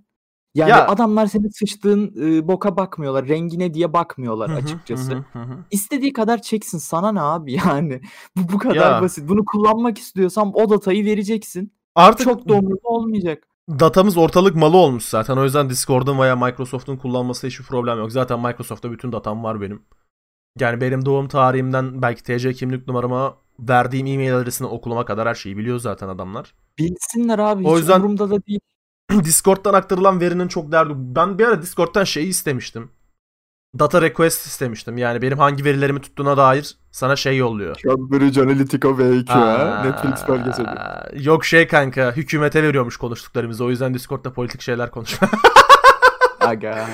Yani 0.55 0.69
Ya 0.69 0.87
adamlar 0.87 1.27
senin 1.27 1.49
sıçtığın 1.49 2.13
e, 2.21 2.47
boka 2.47 2.77
bakmıyorlar, 2.77 3.27
rengine 3.27 3.73
diye 3.73 3.93
bakmıyorlar 3.93 4.49
açıkçası. 4.49 5.25
İstediği 5.71 6.13
kadar 6.13 6.41
çeksin 6.41 6.77
sana 6.77 7.11
ne 7.11 7.21
abi 7.21 7.53
yani. 7.65 8.01
Bu 8.35 8.53
bu 8.53 8.57
kadar 8.57 8.75
Ya 8.75 9.01
basit. 9.01 9.29
Bunu 9.29 9.45
kullanmak 9.45 9.97
istiyorsam 9.97 10.51
o 10.53 10.69
datayı 10.69 11.05
vereceksin. 11.05 11.73
artık 11.95 12.23
Çok 12.25 12.49
da 12.49 12.61
olmayacak. 12.83 13.47
Datamız 13.69 14.17
ortalık 14.17 14.55
malı 14.55 14.77
olmuş 14.77 15.03
zaten. 15.03 15.37
O 15.37 15.43
yüzden 15.43 15.69
Discord'un 15.69 16.19
veya 16.19 16.35
Microsoft'un 16.35 16.97
kullanması 16.97 17.47
hiçbir 17.47 17.65
problem 17.65 17.97
yok. 17.97 18.11
Zaten 18.11 18.39
Microsoft'ta 18.39 18.91
bütün 18.91 19.11
datam 19.11 19.43
var 19.43 19.61
benim. 19.61 19.81
Yani 20.59 20.81
benim 20.81 21.05
doğum 21.05 21.27
tarihimden 21.27 22.01
belki 22.01 22.23
TC 22.23 22.53
kimlik 22.53 22.87
numarama 22.87 23.37
verdiğim 23.59 24.07
e-mail 24.07 24.37
adresini 24.37 24.67
okuluma 24.67 25.05
kadar 25.05 25.27
her 25.27 25.35
şeyi 25.35 25.57
biliyor 25.57 25.79
zaten 25.79 26.07
adamlar. 26.07 26.53
Bilsinler 26.79 27.39
abi. 27.39 27.67
O 27.67 27.77
yüzden 27.77 27.99
umurumda 27.99 28.29
da 28.29 28.45
değil. 28.45 28.59
Discord'dan 29.23 29.73
aktarılan 29.73 30.21
verinin 30.21 30.47
çok 30.47 30.71
derdi. 30.71 30.93
Ben 30.95 31.39
bir 31.39 31.45
ara 31.45 31.61
Discord'dan 31.61 32.03
şeyi 32.03 32.27
istemiştim. 32.27 32.91
Data 33.79 34.01
request 34.01 34.45
istemiştim. 34.45 34.97
Yani 34.97 35.21
benim 35.21 35.37
hangi 35.37 35.65
verilerimi 35.65 36.01
tuttuğuna 36.01 36.37
dair 36.37 36.77
sana 36.93 37.15
şey 37.15 37.37
yolluyor. 37.37 37.75
Cambridge 37.75 38.41
Analytica 38.41 38.89
V2 38.89 39.27
ha. 39.27 39.83
Netflix 39.85 40.27
belgeseli. 40.29 40.67
Yok 41.25 41.45
şey 41.45 41.67
kanka 41.67 42.11
hükümete 42.11 42.63
veriyormuş 42.63 42.97
konuştuklarımızı. 42.97 43.65
O 43.65 43.69
yüzden 43.69 43.93
Discord'da 43.93 44.33
politik 44.33 44.61
şeyler 44.61 44.91
konuşma. 44.91 45.29
Aga. 46.39 46.87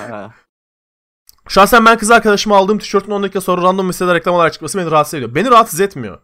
Şahsen 1.48 1.86
ben 1.86 1.98
kız 1.98 2.12
arkadaşıma 2.12 2.58
aldığım 2.58 2.77
tişörtün 2.77 3.12
10 3.12 3.24
dakika 3.24 3.41
sonra 3.41 3.62
random 3.62 3.89
listede 3.89 4.13
reklam 4.13 4.36
olarak 4.36 4.53
çıkması 4.53 4.77
beni 4.77 4.91
rahatsız 4.91 5.13
ediyor. 5.13 5.36
Beni 5.36 5.50
rahatsız 5.50 5.79
etmiyor. 5.79 6.20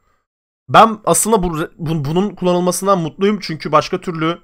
Ben 0.70 1.00
aslında 1.06 1.44
bu, 1.44 1.58
bu 1.78 2.06
bunun 2.06 2.36
kullanılmasından 2.36 3.00
mutluyum 3.00 3.40
çünkü 3.42 3.72
başka 3.72 4.02
türlü 4.02 4.40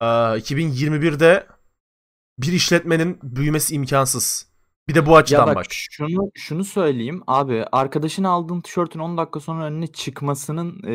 e, 0.00 0.04
2021'de 0.04 1.46
bir 2.38 2.52
işletmenin 2.52 3.18
büyümesi 3.22 3.74
imkansız. 3.74 4.51
Bir 4.88 4.94
de 4.94 5.06
bu 5.06 5.16
açıdan 5.16 5.46
ya 5.46 5.54
bak. 5.54 5.66
Şunu 5.68 6.30
şunu 6.34 6.64
söyleyeyim 6.64 7.22
abi 7.26 7.64
arkadaşın 7.72 8.24
aldığın 8.24 8.60
tişörtün 8.60 9.00
10 9.00 9.18
dakika 9.18 9.40
sonra 9.40 9.64
önüne 9.64 9.86
çıkmasının 9.86 10.82
e, 10.86 10.94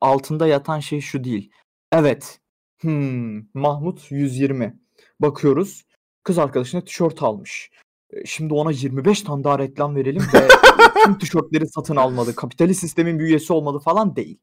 altında 0.00 0.46
yatan 0.46 0.80
şey 0.80 1.00
şu 1.00 1.24
değil. 1.24 1.50
Evet. 1.92 2.40
Hmm, 2.80 3.42
Mahmut 3.54 4.10
120. 4.10 4.80
Bakıyoruz. 5.20 5.84
Kız 6.24 6.38
arkadaşına 6.38 6.80
tişört 6.80 7.22
almış. 7.22 7.70
Şimdi 8.24 8.54
ona 8.54 8.70
25 8.70 9.22
tane 9.22 9.44
daha 9.44 9.58
reklam 9.58 9.96
verelim 9.96 10.22
ve 10.34 10.48
tüm 11.04 11.18
tişörtleri 11.18 11.68
satın 11.68 11.96
almadı. 11.96 12.34
Kapitalist 12.36 12.80
sistemin 12.80 13.18
bir 13.18 13.24
üyesi 13.24 13.52
olmadı 13.52 13.78
falan 13.78 14.16
değil. 14.16 14.38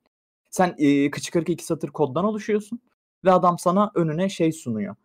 Sen 0.49 0.75
e, 0.77 1.11
kıçı 1.11 1.31
kırık 1.31 1.49
iki 1.49 1.65
satır 1.65 1.89
koddan 1.89 2.25
oluşuyorsun 2.25 2.79
ve 3.25 3.31
adam 3.31 3.59
sana 3.59 3.91
önüne 3.95 4.29
şey 4.29 4.51
sunuyor. 4.51 4.95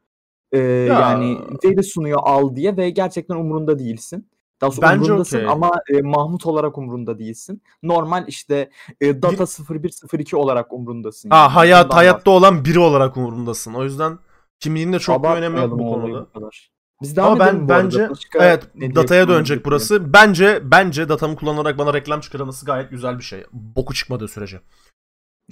E, 0.53 0.59
ya. 0.59 1.01
Yani 1.01 1.39
veri 1.65 1.83
sunuyor 1.83 2.21
al 2.23 2.57
diye 2.57 2.77
ve 2.77 2.91
gerçekten 2.91 3.37
umurunda 3.37 3.79
değilsin. 3.79 4.29
Daha 4.61 4.71
sonra 4.71 4.87
Bence 4.87 5.05
umurundasın 5.05 5.39
okay. 5.39 5.51
ama 5.51 5.73
e, 5.93 6.03
Mahmut 6.03 6.47
olarak 6.47 6.79
umurunda 6.79 7.19
değilsin. 7.19 7.63
Normal 7.83 8.25
işte 8.29 8.71
e, 9.01 9.23
data 9.23 9.45
bir... 9.45 10.19
0102 10.19 10.37
olarak 10.37 10.73
umurundasın. 10.73 11.31
Yani. 11.33 11.51
hayat 11.51 11.95
hayatta 11.95 12.31
olan 12.31 12.65
biri 12.65 12.79
olarak 12.79 13.17
umurundasın. 13.17 13.75
O 13.75 13.85
yüzden 13.85 14.19
kimliğin 14.61 14.93
de 14.93 14.99
çok 14.99 15.25
bir 15.25 15.29
önemi 15.29 15.59
yok 15.59 15.79
bu 15.79 15.93
konuda. 15.93 16.27
Kadar. 16.33 16.71
Biz 17.03 17.17
devam 17.17 17.33
Ama 17.33 17.47
ben 17.47 17.69
bence 17.69 18.11
Başka 18.11 18.39
evet 18.39 18.69
dataya 18.95 19.29
dönecek 19.29 19.65
burası. 19.65 20.01
Diye. 20.01 20.13
Bence 20.13 20.61
bence 20.65 21.09
datamı 21.09 21.37
kullanarak 21.37 21.79
bana 21.79 21.95
reklam 21.95 22.21
çıkarılması 22.21 22.67
gayet 22.67 22.91
güzel 22.91 23.19
bir 23.19 23.25
şey. 23.25 23.45
Boku 23.53 23.95
çıkmadığı 23.95 24.29
sürece. 24.29 24.61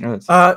Evet. 0.03 0.31
Ee, 0.31 0.55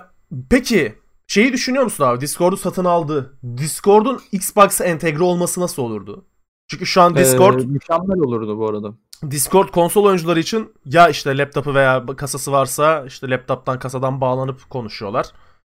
peki 0.50 0.96
şeyi 1.30 1.54
düşünüyor 1.54 1.84
musun 1.84 2.04
abi? 2.04 2.22
Discord'u 2.22 2.58
satın 2.58 2.86
aldı. 2.86 3.38
Discord'un 3.58 4.22
Xbox'a 4.32 4.86
entegre 4.86 5.24
olması 5.24 5.62
nasıl 5.62 5.84
olurdu? 5.84 6.26
Çünkü 6.68 6.86
şu 6.86 7.02
an 7.02 7.16
Discord 7.16 7.60
ee, 7.60 7.66
mükemmel 7.66 8.20
olurdu 8.20 8.58
bu 8.58 8.70
arada. 8.70 8.94
Discord 9.32 9.70
konsol 9.70 10.06
oyuncuları 10.06 10.40
için 10.40 10.74
ya 10.86 11.10
işte 11.10 11.38
laptopu 11.38 11.76
veya 11.76 12.06
kasası 12.06 12.52
varsa 12.52 13.06
işte 13.06 13.30
laptoptan 13.30 13.80
kasadan 13.80 14.22
bağlanıp 14.22 14.70
konuşuyorlar. 14.70 15.26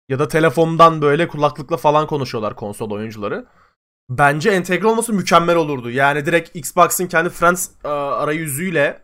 Ya 0.08 0.18
da 0.18 0.28
telefondan 0.28 1.02
böyle 1.02 1.28
kulaklıkla 1.28 1.76
falan 1.76 2.06
konuşuyorlar 2.06 2.56
konsol 2.56 2.90
oyuncuları. 2.90 3.46
Bence 4.10 4.50
entegre 4.50 4.86
olması 4.86 5.12
mükemmel 5.12 5.56
olurdu. 5.56 5.90
Yani 5.90 6.26
direkt 6.26 6.56
Xbox'ın 6.56 7.06
kendi 7.06 7.30
Friends 7.30 7.70
uh, 7.84 7.90
arayüzüyle 7.90 9.02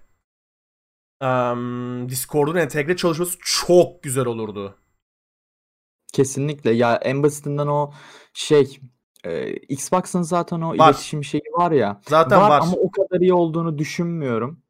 um, 1.22 2.08
Discord'un 2.08 2.56
entegre 2.56 2.96
çalışması 2.96 3.38
çok 3.40 4.02
güzel 4.02 4.26
olurdu. 4.26 4.74
Kesinlikle. 6.14 6.70
Ya 6.70 6.96
en 6.96 7.22
basitinden 7.22 7.66
o 7.66 7.92
şey 8.34 8.78
e, 9.24 9.52
Xbox'ın 9.52 10.22
zaten 10.22 10.60
o 10.60 10.68
var. 10.68 10.90
iletişim 10.90 11.24
şeyi 11.24 11.42
var 11.58 11.72
ya. 11.72 12.00
Zaten 12.08 12.40
var, 12.40 12.50
var. 12.50 12.60
ama 12.60 12.76
o 12.76 12.90
kadar 12.90 13.20
iyi 13.20 13.34
olduğunu 13.34 13.78
düşünmüyorum. 13.78 14.60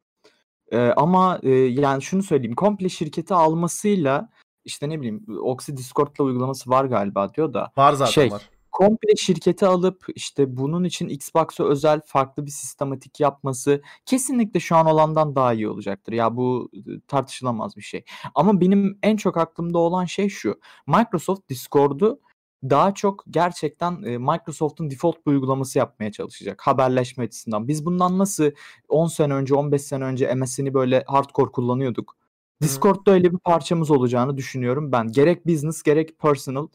E, 0.71 0.79
ama 0.79 1.39
e, 1.43 1.49
yani 1.49 2.01
şunu 2.01 2.23
söyleyeyim. 2.23 2.55
Komple 2.55 2.89
şirketi 2.89 3.33
almasıyla 3.33 4.29
işte 4.65 4.89
ne 4.89 4.99
bileyim 4.99 5.25
Oxy 5.41 5.71
Discord'la 5.71 6.23
uygulaması 6.23 6.69
var 6.69 6.85
galiba 6.85 7.33
diyor 7.33 7.53
da. 7.53 7.71
Var 7.77 7.93
zaten 7.93 8.11
şey, 8.11 8.31
var 8.31 8.49
komple 8.75 9.15
şirketi 9.15 9.65
alıp 9.65 10.05
işte 10.15 10.57
bunun 10.57 10.83
için 10.83 11.09
Xbox'a 11.09 11.63
özel 11.63 12.01
farklı 12.05 12.45
bir 12.45 12.51
sistematik 12.51 13.19
yapması 13.19 13.81
kesinlikle 14.05 14.59
şu 14.59 14.75
an 14.75 14.85
olandan 14.85 15.35
daha 15.35 15.53
iyi 15.53 15.69
olacaktır. 15.69 16.13
Ya 16.13 16.37
bu 16.37 16.71
tartışılamaz 17.07 17.77
bir 17.77 17.81
şey. 17.81 18.03
Ama 18.35 18.61
benim 18.61 18.99
en 19.03 19.17
çok 19.17 19.37
aklımda 19.37 19.77
olan 19.77 20.05
şey 20.05 20.29
şu. 20.29 20.59
Microsoft 20.87 21.49
Discord'u 21.49 22.19
daha 22.63 22.93
çok 22.93 23.23
gerçekten 23.29 23.93
Microsoft'un 24.01 24.89
default 24.89 25.25
bir 25.27 25.31
uygulaması 25.31 25.77
yapmaya 25.77 26.11
çalışacak 26.11 26.61
haberleşme 26.61 27.23
açısından. 27.23 27.67
Biz 27.67 27.85
bundan 27.85 28.17
nasıl 28.17 28.51
10 28.89 29.07
sene 29.07 29.33
önce 29.33 29.55
15 29.55 29.81
sene 29.81 30.03
önce 30.03 30.35
MSN'i 30.35 30.73
böyle 30.73 31.03
hardcore 31.07 31.51
kullanıyorduk. 31.51 32.17
Discord'da 32.61 33.11
öyle 33.11 33.31
bir 33.31 33.37
parçamız 33.37 33.91
olacağını 33.91 34.37
düşünüyorum 34.37 34.91
ben. 34.91 35.07
Gerek 35.11 35.47
business 35.47 35.83
gerek 35.83 36.19
personal 36.19 36.67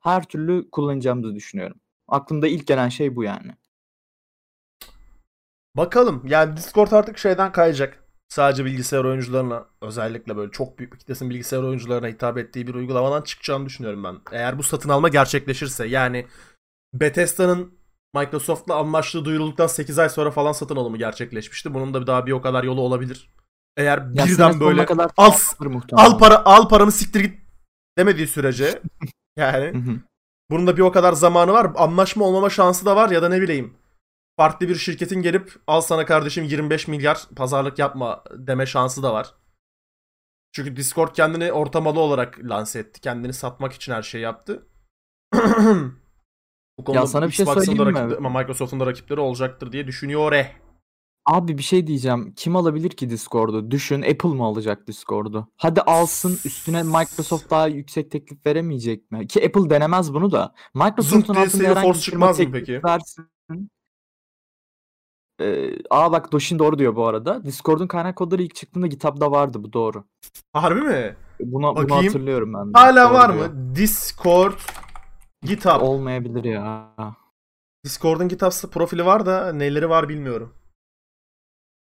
her 0.00 0.24
türlü 0.24 0.70
kullanacağımızı 0.70 1.34
düşünüyorum. 1.34 1.80
Aklımda 2.08 2.48
ilk 2.48 2.66
gelen 2.66 2.88
şey 2.88 3.16
bu 3.16 3.24
yani. 3.24 3.52
Bakalım. 5.76 6.22
Yani 6.26 6.56
Discord 6.56 6.92
artık 6.92 7.18
şeyden 7.18 7.52
kayacak. 7.52 8.04
sadece 8.28 8.64
bilgisayar 8.64 9.04
oyuncularına 9.04 9.66
özellikle 9.82 10.36
böyle 10.36 10.50
çok 10.50 10.78
büyük 10.78 10.92
bir 10.92 10.98
kitlesinin 10.98 11.30
bilgisayar 11.30 11.62
oyuncularına 11.62 12.06
hitap 12.08 12.38
ettiği 12.38 12.66
bir 12.66 12.74
uygulamadan 12.74 13.22
çıkacağını 13.22 13.66
düşünüyorum 13.66 14.04
ben. 14.04 14.16
Eğer 14.32 14.58
bu 14.58 14.62
satın 14.62 14.88
alma 14.88 15.08
gerçekleşirse 15.08 15.86
yani 15.86 16.26
Bethesda'nın 16.94 17.78
Microsoft'la 18.14 18.74
anlaştığı 18.76 19.24
duyurulduktan 19.24 19.66
8 19.66 19.98
ay 19.98 20.08
sonra 20.08 20.30
falan 20.30 20.52
satın 20.52 20.76
alımı 20.76 20.96
gerçekleşmişti. 20.96 21.74
Bunun 21.74 21.94
da 21.94 22.06
daha 22.06 22.26
bir 22.26 22.32
o 22.32 22.40
kadar 22.40 22.64
yolu 22.64 22.80
olabilir. 22.80 23.30
Eğer 23.76 23.98
Ya 23.98 24.26
birden 24.26 24.60
böyle 24.60 24.86
kadar 24.86 25.10
al, 25.16 25.32
al 25.92 26.18
para 26.18 26.44
al 26.44 26.68
paramı 26.68 26.92
siktir 26.92 27.20
git 27.20 27.40
demediği 27.98 28.26
sürece 28.26 28.82
yani 29.38 29.66
Hı 29.66 29.90
hı. 29.90 30.00
bunun 30.50 30.66
da 30.66 30.76
bir 30.76 30.82
o 30.82 30.92
kadar 30.92 31.12
zamanı 31.12 31.52
var. 31.52 31.72
Anlaşma 31.76 32.24
olmama 32.24 32.50
şansı 32.50 32.86
da 32.86 32.96
var 32.96 33.10
ya 33.10 33.22
da 33.22 33.28
ne 33.28 33.40
bileyim. 33.40 33.74
Farklı 34.36 34.68
bir 34.68 34.76
şirketin 34.76 35.22
gelip 35.22 35.52
al 35.66 35.80
sana 35.80 36.06
kardeşim 36.06 36.44
25 36.44 36.88
milyar 36.88 37.22
pazarlık 37.36 37.78
yapma 37.78 38.24
deme 38.32 38.66
şansı 38.66 39.02
da 39.02 39.14
var. 39.14 39.34
Çünkü 40.52 40.76
Discord 40.76 41.14
kendini 41.14 41.52
ortamalı 41.52 42.00
olarak 42.00 42.38
lanse 42.42 42.78
etti. 42.78 43.00
Kendini 43.00 43.32
satmak 43.32 43.72
için 43.72 43.92
her 43.92 44.02
şeyi 44.02 44.22
yaptı. 44.22 44.66
Bu 46.78 46.84
konuda 46.84 47.06
sana 47.06 47.26
bir 47.26 47.32
şey 47.32 47.46
söyleyeyim 47.46 48.22
mi? 48.22 48.28
Microsoft'un 48.38 48.80
da 48.80 48.86
rakipleri 48.86 49.20
olacaktır 49.20 49.72
diye 49.72 49.86
düşünüyor. 49.86 50.32
Eh. 50.32 50.67
Abi 51.28 51.58
bir 51.58 51.62
şey 51.62 51.86
diyeceğim. 51.86 52.32
Kim 52.36 52.56
alabilir 52.56 52.90
ki 52.90 53.10
Discord'u? 53.10 53.70
Düşün 53.70 54.02
Apple 54.02 54.28
mı 54.28 54.44
alacak 54.44 54.86
Discord'u? 54.86 55.48
Hadi 55.56 55.80
alsın 55.80 56.38
üstüne 56.44 56.82
Microsoft 56.82 57.50
daha 57.50 57.66
yüksek 57.66 58.10
teklif 58.10 58.46
veremeyecek 58.46 59.10
mi? 59.10 59.26
Ki 59.26 59.46
Apple 59.46 59.70
denemez 59.70 60.14
bunu 60.14 60.32
da. 60.32 60.54
Microsoft'un 60.74 61.34
diye 61.34 61.44
altında 61.46 61.64
herhangi 61.64 61.88
bir 61.88 61.94
firma 61.94 62.32
çıkmaz 62.32 62.38
mı 62.40 62.46
peki? 62.52 62.80
versin. 62.84 63.28
Ee, 65.40 65.70
aa 65.90 66.12
bak 66.12 66.32
Doshin 66.32 66.58
doğru 66.58 66.78
diyor 66.78 66.96
bu 66.96 67.06
arada. 67.06 67.44
Discord'un 67.44 67.86
kaynak 67.86 68.16
kodları 68.16 68.42
ilk 68.42 68.54
çıktığında 68.54 68.86
GitHub'da 68.86 69.30
vardı 69.30 69.62
bu 69.64 69.72
doğru. 69.72 70.04
Harbi 70.52 70.80
mi? 70.80 71.16
Buna, 71.40 71.76
bunu 71.76 71.84
Bakayım. 71.84 72.04
hatırlıyorum 72.06 72.54
ben 72.54 72.66
de. 72.74 72.78
Hala 72.78 73.08
Doğru 73.08 73.14
var 73.14 73.34
diyor. 73.34 73.46
mı? 73.50 73.74
Discord 73.74 74.58
GitHub. 75.42 75.82
Olmayabilir 75.82 76.44
ya. 76.44 76.94
Discord'un 77.84 78.28
GitHub 78.28 78.70
profili 78.70 79.06
var 79.06 79.26
da 79.26 79.52
neleri 79.52 79.88
var 79.88 80.08
bilmiyorum. 80.08 80.54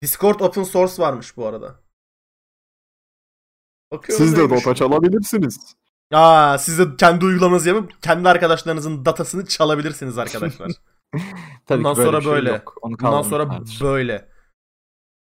Discord 0.06 0.40
open 0.40 0.62
source 0.62 1.02
varmış 1.02 1.36
bu 1.36 1.46
arada. 1.46 1.80
Bakıyorum 3.92 4.34
neymiş. 4.50 4.78
çalabilirsiniz. 4.78 5.75
Aa, 6.12 6.58
siz 6.58 6.78
de 6.78 6.96
kendi 6.98 7.25
uygulamanızı 7.25 7.68
yapıp 7.68 8.02
kendi 8.02 8.28
arkadaşlarınızın 8.28 9.04
datasını 9.04 9.46
çalabilirsiniz 9.46 10.18
arkadaşlar. 10.18 10.72
Tabii 11.66 11.78
Bundan 11.78 11.94
ki 11.94 11.98
böyle 11.98 12.06
sonra 12.06 12.18
bir 12.18 12.25
şey 12.25 12.32
böyle. 12.32 12.50
yok. 12.50 12.75
Onu 12.82 12.98
Bundan 12.98 13.22
sonra 13.22 13.48
kaldırmışlardır. 13.48 13.84
böyle. 13.94 14.28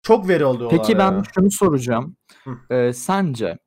Çok 0.02 0.28
veri 0.28 0.44
alıyorlar 0.44 0.78
Peki 0.78 0.98
ben 0.98 1.12
ya. 1.12 1.22
şunu 1.34 1.50
soracağım. 1.50 2.16
Hı. 2.44 2.74
Ee, 2.74 2.92
sence 2.92 3.58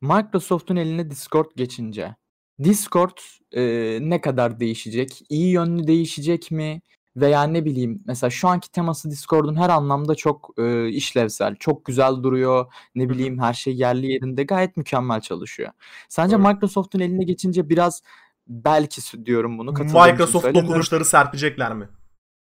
Microsoft'un 0.00 0.76
eline 0.76 1.10
Discord 1.10 1.50
geçince 1.56 2.16
Discord 2.64 3.18
e, 3.52 3.62
ne 4.00 4.20
kadar 4.20 4.60
değişecek? 4.60 5.22
İyi 5.28 5.50
yönlü 5.52 5.86
değişecek 5.86 6.50
mi? 6.50 6.82
Veya 7.16 7.42
ne 7.42 7.64
bileyim 7.64 8.02
mesela 8.06 8.30
şu 8.30 8.48
anki 8.48 8.70
teması 8.70 9.10
Discord'un 9.10 9.56
her 9.56 9.68
anlamda 9.68 10.14
çok 10.14 10.50
e, 10.58 10.88
işlevsel, 10.88 11.56
çok 11.56 11.84
güzel 11.84 12.22
duruyor. 12.22 12.72
Ne 12.94 13.08
bileyim 13.08 13.38
her 13.38 13.54
şey 13.54 13.76
yerli 13.76 14.12
yerinde 14.12 14.42
gayet 14.42 14.76
mükemmel 14.76 15.20
çalışıyor. 15.20 15.72
Sence 16.08 16.38
Doğru. 16.38 16.48
Microsoft'un 16.48 17.00
eline 17.00 17.24
geçince 17.24 17.68
biraz 17.68 18.02
belki 18.46 19.26
diyorum 19.26 19.58
bunu 19.58 19.72
Microsoft 19.72 20.54
dokunuşları 20.54 21.04
serpecekler 21.04 21.74
mi? 21.74 21.88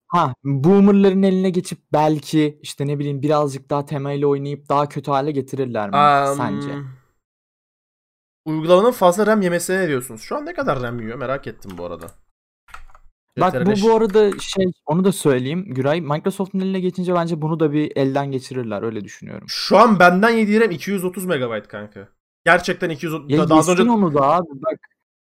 Ha, 0.09 0.35
boomerların 0.45 1.23
eline 1.23 1.51
geçip 1.51 1.79
belki 1.93 2.59
işte 2.63 2.87
ne 2.87 2.99
bileyim 2.99 3.23
birazcık 3.23 3.71
daha 3.71 3.85
temayla 3.87 4.27
oynayıp 4.27 4.69
daha 4.69 4.89
kötü 4.89 5.11
hale 5.11 5.31
getirirler 5.31 5.91
mi 5.91 5.97
Am, 5.97 6.37
sence? 6.37 6.79
Uygulamanın 8.45 8.93
fazla 8.93 9.27
RAM 9.27 9.43
yemesine 9.43 9.79
ne 9.79 9.89
diyorsunuz? 9.89 10.23
Şu 10.23 10.37
an 10.37 10.47
ne 10.47 10.53
kadar 10.53 10.83
RAM 10.83 11.01
yiyor 11.01 11.19
merak 11.19 11.47
ettim 11.47 11.71
bu 11.79 11.85
arada. 11.85 12.07
Bak 13.41 13.55
bu 13.67 13.71
CTRL5. 13.71 13.83
bu 13.83 13.97
arada 13.97 14.39
şey 14.39 14.73
onu 14.87 15.05
da 15.05 15.13
söyleyeyim 15.13 15.65
Güray. 15.69 16.01
Microsoft'un 16.01 16.61
eline 16.61 16.81
geçince 16.81 17.15
bence 17.15 17.43
bunu 17.43 17.61
da 17.61 17.73
bir 17.73 17.93
elden 17.97 18.31
geçirirler 18.31 18.83
öyle 18.83 19.05
düşünüyorum. 19.05 19.47
Şu 19.49 19.79
an 19.79 19.99
benden 19.99 20.31
yediği 20.31 20.61
RAM 20.61 20.71
230 20.71 21.25
MB 21.27 21.69
kanka. 21.69 22.09
Gerçekten 22.45 22.91
230. 22.91 23.33
Ya 23.33 23.49
Daha 23.49 23.73
önce 23.73 23.83
onu 23.83 24.15
da 24.15 24.23
abi 24.23 24.49
bak 24.51 24.79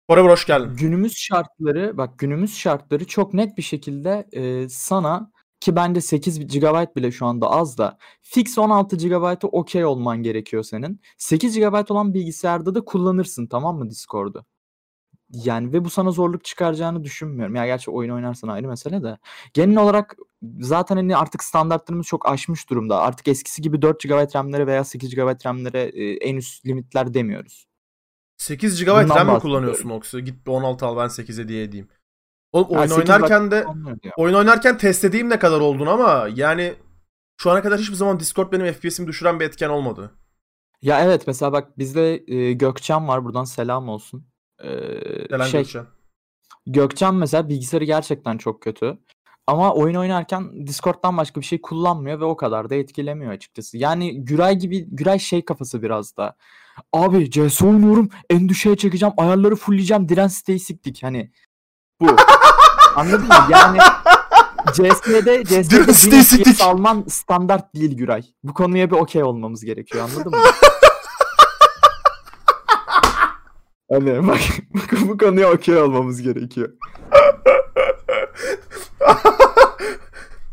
Forever 0.10 0.30
hoş 0.30 0.46
geldin. 0.46 0.76
günümüz 0.76 1.18
şartları 1.18 1.98
bak 1.98 2.20
günümüz 2.20 2.58
şartları 2.58 3.06
çok 3.06 3.34
net 3.34 3.58
bir 3.58 3.64
şekilde 3.64 4.28
e, 4.34 4.70
sana 4.70 5.32
ki 5.60 5.76
bence 5.76 6.02
8 6.02 6.48
GB 6.48 6.96
bile 6.96 7.12
şu 7.12 7.26
anda 7.26 7.52
az 7.52 7.78
da 7.78 7.98
fix 8.22 8.58
16 8.58 8.98
GB'a 8.98 9.38
okey 9.42 9.86
olman 9.86 10.24
gerekiyor 10.24 10.64
senin. 10.64 11.02
8 11.18 11.60
GB 11.60 11.92
olan 11.92 12.14
bilgisayarda 12.14 12.76
da 12.76 12.82
kullanırsın 12.82 13.48
tamam 13.48 13.78
mı 13.78 13.90
Discord'u? 13.90 14.46
Yani 15.44 15.74
ve 15.74 15.86
bu 15.86 15.90
sana 15.90 16.12
zorluk 16.12 16.44
çıkaracağını 16.44 17.04
düşünmüyorum. 17.04 17.56
Ya 17.56 17.66
gerçi 17.66 17.92
oyun 17.92 18.10
oynarsan 18.10 18.48
ayrı 18.48 18.68
mesele 18.68 19.04
de. 19.04 19.18
Genel 19.54 19.78
olarak 19.78 20.16
zaten 20.60 20.96
hani 20.96 21.18
artık 21.18 21.44
standartlarımız 21.44 22.08
çok 22.08 22.30
aşmış 22.30 22.70
durumda. 22.70 23.02
Artık 23.02 23.28
eskisi 23.28 23.62
gibi 23.62 23.82
4 23.82 24.04
GB 24.04 24.36
RAM'lere 24.36 24.68
veya 24.68 24.84
8 24.84 25.16
GB 25.16 25.46
RAM'lere 25.46 25.82
e, 25.82 26.14
en 26.14 26.36
üst 26.36 26.66
limitler 26.66 27.14
demiyoruz. 27.14 27.68
8 28.38 28.84
GB 28.84 28.88
Bundan 28.88 29.16
RAM 29.16 29.34
mi 29.34 29.40
kullanıyorsun 29.40 29.90
Oxy? 29.90 30.20
Git 30.20 30.48
bir 30.48 30.52
16 30.52 30.86
al 30.86 30.98
ben 30.98 31.08
8 31.08 31.38
hediye 31.38 31.64
edeyim. 31.64 31.88
Oğlum 32.52 32.70
oyun 32.70 32.88
8 32.88 33.10
oynarken 33.10 33.52
de 33.52 33.66
oyun 34.18 34.34
oynarken 34.34 34.78
test 34.78 35.06
edeyim 35.06 35.30
ne 35.30 35.40
kadar 35.40 35.60
olduğunu 35.60 35.90
ama 35.90 36.28
yani 36.36 36.74
şu 37.42 37.52
ana 37.52 37.62
kadar 37.62 37.80
hiçbir 37.80 37.96
zaman 37.96 38.20
Discord 38.20 38.52
benim 38.52 38.74
FPS'imi 38.74 39.08
düşüren 39.08 39.40
bir 39.40 39.46
etken 39.46 39.70
olmadı. 39.70 40.12
Ya 40.82 41.04
evet 41.04 41.28
mesela 41.28 41.52
bak 41.52 41.78
bizde 41.78 42.34
e, 42.34 42.54
Gökçen 42.54 43.08
var 43.08 43.26
buradan 43.26 43.44
selam 43.44 43.90
olsun. 43.90 44.28
Ee, 44.64 45.46
şey 45.46 45.62
Gökçen. 45.62 45.86
Gökçen 46.68 47.16
mesela 47.16 47.50
bilgisayarı 47.50 47.86
gerçekten 47.86 48.38
çok 48.38 48.62
kötü. 48.62 48.98
Ama 49.48 49.74
oyun 49.74 49.96
oynarken 49.96 50.68
Discord'dan 50.68 51.18
başka 51.18 51.42
bir 51.42 51.46
şey 51.46 51.62
kullanmıyor 51.62 52.20
ve 52.20 52.26
o 52.26 52.38
kadar 52.38 52.70
da 52.70 52.76
etkilemiyor 52.76 53.32
açıkçası. 53.32 53.78
Yani 53.78 54.26
Güray 54.26 54.56
gibi 54.56 54.88
Güray 54.90 55.20
şey 55.20 55.46
kafası 55.46 55.82
biraz 55.82 56.18
da. 56.18 56.36
Abi 56.94 57.32
CS 57.32 57.62
oynuyorum 57.62 58.10
en 58.30 58.50
düşüğe 58.50 58.78
çekeceğim 58.78 59.14
ayarları 59.18 59.56
fullleyeceğim 59.56 60.10
direnç 60.10 60.32
siteyi 60.32 60.60
siktik 60.60 61.04
hani 61.04 61.32
bu. 62.02 62.08
Anladın 62.96 63.28
mı? 63.28 63.34
Yani 63.50 63.78
CS'de 64.74 65.44
CS'de 65.44 65.70
Direnç 65.70 65.96
siteyi 65.96 66.20
1000 66.20 66.22
siktik. 66.22 66.54
FPS 66.54 66.62
alman 66.62 67.06
standart 67.08 67.76
değil 67.76 67.98
Güray. 67.98 68.24
Bu 68.44 68.54
konuya 68.54 68.92
bir 68.92 68.96
okey 68.96 69.24
olmamız 69.24 69.66
gerekiyor 69.66 70.10
anladın 70.10 70.32
mı? 70.32 70.38
Hani 73.92 74.28
bak 74.28 74.40
bu, 74.74 74.80
bu 75.10 75.18
konuya 75.18 75.52
okey 75.52 75.78
olmamız 75.78 76.22
gerekiyor. 76.22 76.68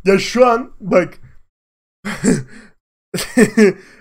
ya 0.04 0.18
şu 0.18 0.46
an 0.46 0.72
bak 0.80 1.14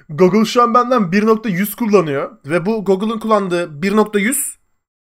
Google 0.10 0.46
şu 0.46 0.62
an 0.62 0.74
benden 0.74 1.02
1.100 1.02 1.76
kullanıyor 1.76 2.38
ve 2.46 2.66
bu 2.66 2.86
Google'ın 2.86 3.20
kullandığı 3.20 3.64
1.100 3.64 4.56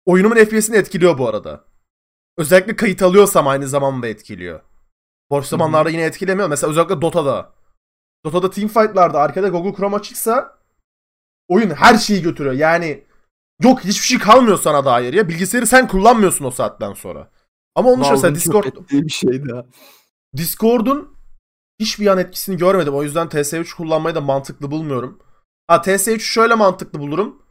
oyunumun 0.06 0.36
FPS'ini 0.36 0.76
etkiliyor 0.76 1.18
bu 1.18 1.28
arada. 1.28 1.64
Özellikle 2.38 2.76
kayıt 2.76 3.02
alıyorsam 3.02 3.48
aynı 3.48 3.68
zamanda 3.68 4.08
etkiliyor. 4.08 4.60
Boş 5.30 5.46
zamanlarda 5.46 5.90
yine 5.90 6.02
etkilemiyor. 6.02 6.48
Mesela 6.48 6.70
özellikle 6.70 7.00
Dota'da. 7.00 7.52
Dota'da 8.24 8.50
teamfight'larda 8.50 9.20
arkada 9.20 9.48
Google 9.48 9.76
Chrome 9.76 9.96
açıksa 9.96 10.58
oyun 11.48 11.70
her 11.70 11.98
şeyi 11.98 12.22
götürüyor. 12.22 12.54
Yani 12.54 13.05
yok 13.62 13.80
hiçbir 13.80 14.06
şey 14.06 14.18
kalmıyor 14.18 14.58
sana 14.58 14.84
dair 14.84 15.14
ya. 15.14 15.28
Bilgisayarı 15.28 15.66
sen 15.66 15.88
kullanmıyorsun 15.88 16.44
o 16.44 16.50
saatten 16.50 16.92
sonra. 16.92 17.30
Ama 17.74 17.90
onun 17.90 18.00
dışında 18.00 18.14
mesela 18.14 18.34
Discord 18.34 18.64
bir 18.90 19.08
şeydi 19.08 19.52
ha. 19.52 19.66
Discord'un 20.36 21.16
hiçbir 21.80 22.04
yan 22.04 22.18
etkisini 22.18 22.56
görmedim. 22.56 22.94
O 22.94 23.02
yüzden 23.02 23.26
TS3 23.26 23.76
kullanmayı 23.76 24.14
da 24.14 24.20
mantıklı 24.20 24.70
bulmuyorum. 24.70 25.18
Ha 25.66 25.76
TS3 25.76 26.20
şöyle 26.20 26.54
mantıklı 26.54 26.98
bulurum. 26.98 27.42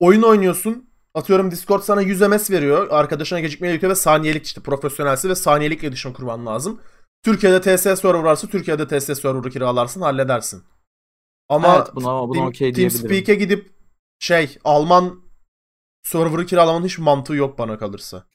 Oyun 0.00 0.22
oynuyorsun. 0.22 0.90
Atıyorum 1.14 1.50
Discord 1.50 1.82
sana 1.82 2.00
100 2.00 2.20
MS 2.20 2.50
veriyor. 2.50 2.88
Arkadaşına 2.90 3.40
gecikmeye 3.40 3.72
yükle 3.72 3.88
ve 3.88 3.94
saniyelik 3.94 4.46
işte 4.46 4.60
profesyonelsi 4.60 5.28
ve 5.28 5.34
saniyelik 5.34 5.82
iletişim 5.82 6.12
kurman 6.12 6.46
lazım. 6.46 6.80
Türkiye'de 7.22 7.60
TS 7.60 7.82
server 7.82 8.14
varsa 8.14 8.46
Türkiye'de 8.46 8.86
TS 8.86 9.20
server'ı 9.20 9.50
kiralarsın 9.50 10.00
halledersin. 10.00 10.62
Ama 11.48 11.76
evet 11.76 11.94
buna, 11.94 12.28
buna 12.28 12.34
Team, 12.34 12.52
diyebilirim. 12.52 12.88
TeamSpeak'e 12.90 13.34
gidip 13.34 13.72
şey 14.18 14.58
Alman 14.64 15.20
server'ı 16.02 16.46
kiralamanın 16.46 16.84
hiç 16.86 16.98
mantığı 16.98 17.34
yok 17.34 17.58
bana 17.58 17.78
kalırsa. 17.78 18.26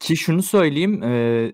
Ki 0.00 0.16
şunu 0.16 0.42
söyleyeyim. 0.42 1.02
e, 1.02 1.52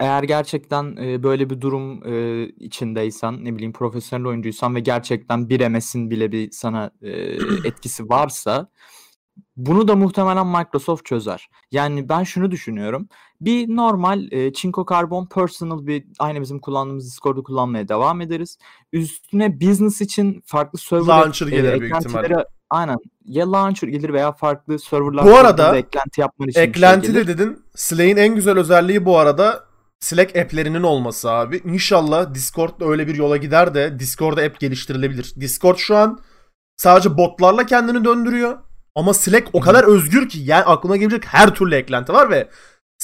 eğer 0.00 0.22
gerçekten 0.22 0.96
e, 0.96 1.22
böyle 1.22 1.50
bir 1.50 1.60
durum 1.60 2.06
e, 2.06 2.44
içindeysen, 2.48 3.44
ne 3.44 3.54
bileyim 3.54 3.72
profesyonel 3.72 4.26
oyuncuysan 4.26 4.74
ve 4.74 4.80
gerçekten 4.80 5.48
bir 5.48 5.68
MS'in 5.68 6.10
bile 6.10 6.32
bir 6.32 6.50
sana 6.50 6.90
e, 7.02 7.10
etkisi 7.64 8.08
varsa 8.08 8.70
Bunu 9.56 9.88
da 9.88 9.96
muhtemelen 9.96 10.46
Microsoft 10.46 11.04
çözer. 11.06 11.48
Yani 11.70 12.08
ben 12.08 12.22
şunu 12.24 12.50
düşünüyorum. 12.50 13.08
Bir 13.44 13.68
normal 13.68 14.32
e, 14.32 14.52
Çinko 14.52 14.86
Carbon 14.90 15.26
personal 15.26 15.86
bir 15.86 16.04
aynı 16.18 16.40
bizim 16.40 16.58
kullandığımız 16.58 17.06
Discord'u 17.06 17.42
kullanmaya 17.42 17.88
devam 17.88 18.20
ederiz. 18.20 18.58
Üstüne 18.92 19.60
business 19.60 20.00
için 20.00 20.42
farklı 20.46 20.78
server 20.78 21.06
launcher 21.06 21.46
gelir 21.46 21.72
e, 21.72 21.80
büyük 21.80 21.96
ihtimalle. 21.96 22.44
Aynen. 22.70 22.96
Ya 23.24 23.52
launcher 23.52 23.88
gelir 23.88 24.12
veya 24.12 24.32
farklı 24.32 24.78
serverlar 24.78 25.24
bu 25.24 25.36
arada 25.36 25.76
eklenti 25.76 26.20
yapman 26.20 26.48
için 26.48 26.60
eklenti 26.60 27.06
şey 27.06 27.14
de 27.14 27.26
dedin. 27.26 27.64
Slack'in 27.74 28.16
en 28.16 28.34
güzel 28.34 28.58
özelliği 28.58 29.04
bu 29.04 29.18
arada 29.18 29.64
Slack 30.00 30.36
app'lerinin 30.36 30.82
olması 30.82 31.30
abi. 31.30 31.62
İnşallah 31.64 32.34
Discord 32.34 32.80
da 32.80 32.84
öyle 32.84 33.06
bir 33.06 33.14
yola 33.14 33.36
gider 33.36 33.74
de 33.74 33.98
Discord'da 33.98 34.42
app 34.42 34.60
geliştirilebilir. 34.60 35.34
Discord 35.40 35.76
şu 35.76 35.96
an 35.96 36.18
sadece 36.76 37.16
botlarla 37.18 37.66
kendini 37.66 38.04
döndürüyor. 38.04 38.58
Ama 38.94 39.14
Slack 39.14 39.48
o 39.52 39.60
kadar 39.60 39.84
özgür 39.84 40.28
ki 40.28 40.40
yani 40.40 40.64
aklına 40.64 40.96
gelecek 40.96 41.24
her 41.26 41.54
türlü 41.54 41.74
eklenti 41.74 42.12
var 42.12 42.30
ve 42.30 42.48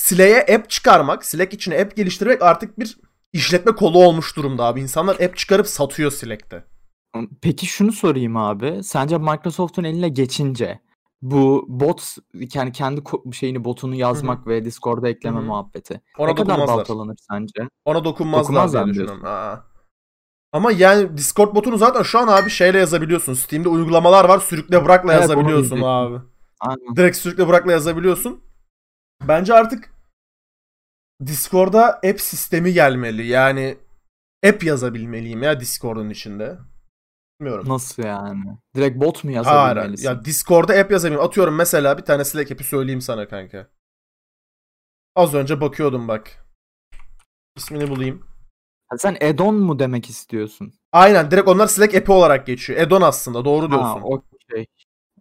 Slack'e 0.00 0.54
app 0.54 0.70
çıkarmak, 0.70 1.24
Slack 1.24 1.54
için 1.54 1.72
app 1.72 1.96
geliştirmek 1.96 2.42
artık 2.42 2.78
bir 2.78 2.96
işletme 3.32 3.72
kolu 3.72 3.98
olmuş 3.98 4.36
durumda 4.36 4.64
abi. 4.64 4.80
İnsanlar 4.80 5.14
app 5.14 5.36
çıkarıp 5.36 5.66
satıyor 5.66 6.10
Slack'te. 6.10 6.64
Peki 7.42 7.66
şunu 7.66 7.92
sorayım 7.92 8.36
abi. 8.36 8.80
Sence 8.84 9.18
Microsoft'un 9.18 9.84
eline 9.84 10.08
geçince 10.08 10.80
bu 11.22 11.66
bot 11.68 12.16
yani 12.54 12.72
kendi 12.72 13.02
şeyini 13.32 13.64
botunu 13.64 13.94
yazmak 13.94 14.38
Hı-hı. 14.38 14.50
ve 14.50 14.64
Discord'a 14.64 15.08
ekleme 15.08 15.38
Hı-hı. 15.38 15.46
muhabbeti 15.46 16.00
Ona 16.18 16.28
ne 16.28 16.34
kadar 16.34 16.58
baltalanır 16.58 17.16
sence? 17.30 17.68
Ona 17.84 18.04
dokunmazlar, 18.04 18.44
dokunmazlar 18.44 18.84
diye 18.84 18.94
düşünüyorum. 18.94 19.24
Aa. 19.24 19.64
Ama 20.52 20.72
yani 20.72 21.16
Discord 21.16 21.54
botunu 21.54 21.78
zaten 21.78 22.02
şu 22.02 22.18
an 22.18 22.28
abi 22.28 22.50
şeyle 22.50 22.78
yazabiliyorsun. 22.78 23.34
Steam'de 23.34 23.68
uygulamalar 23.68 24.24
var. 24.24 24.38
Sürükle 24.38 24.84
bırakla 24.84 25.12
evet, 25.12 25.22
yazabiliyorsun 25.22 25.80
abi. 25.82 26.18
Aynen. 26.60 26.96
Direkt 26.96 27.16
sürükle 27.16 27.48
bırakla 27.48 27.72
yazabiliyorsun. 27.72 28.49
Bence 29.28 29.54
artık 29.54 29.94
Discord'a 31.26 31.85
app 31.87 32.20
sistemi 32.20 32.72
gelmeli. 32.72 33.26
Yani 33.26 33.78
app 34.46 34.64
yazabilmeliyim 34.64 35.42
ya 35.42 35.61
Discord'un 35.61 36.11
içinde. 36.11 36.59
Bilmiyorum. 37.40 37.68
Nasıl 37.68 38.02
yani? 38.02 38.59
Direkt 38.74 39.00
bot 39.00 39.24
mu 39.24 39.30
yazabilmelisin? 39.30 40.06
Hayır. 40.06 40.18
Ya 40.18 40.24
Discord'da 40.24 40.74
app 40.74 40.90
yazabilirim. 40.90 41.24
Atıyorum 41.24 41.54
mesela 41.54 41.98
bir 41.98 42.02
tane 42.02 42.24
Slack 42.24 42.52
app'i 42.52 42.64
söyleyeyim 42.64 43.00
sana 43.00 43.28
kanka. 43.28 43.70
Az 45.14 45.35
önce 45.35 45.61
bakıyordum 45.61 46.09
bak. 46.09 46.46
İsmini 47.56 47.90
bulayım. 47.90 48.26
sen 48.98 49.14
add-on 49.14 49.54
mu 49.54 49.78
demek 49.78 50.11
istiyorsun? 50.11 50.72
Aynen 50.92 51.30
direkt 51.30 51.48
onlar 51.48 51.66
Slack 51.66 51.94
app'i 51.94 52.12
olarak 52.12 52.46
geçiyor. 52.46 52.80
Add-on 52.80 53.02
aslında 53.02 53.44
doğru 53.44 53.70
diyorsun. 53.70 54.00
Ha, 54.00 54.06
okey. 54.06 54.66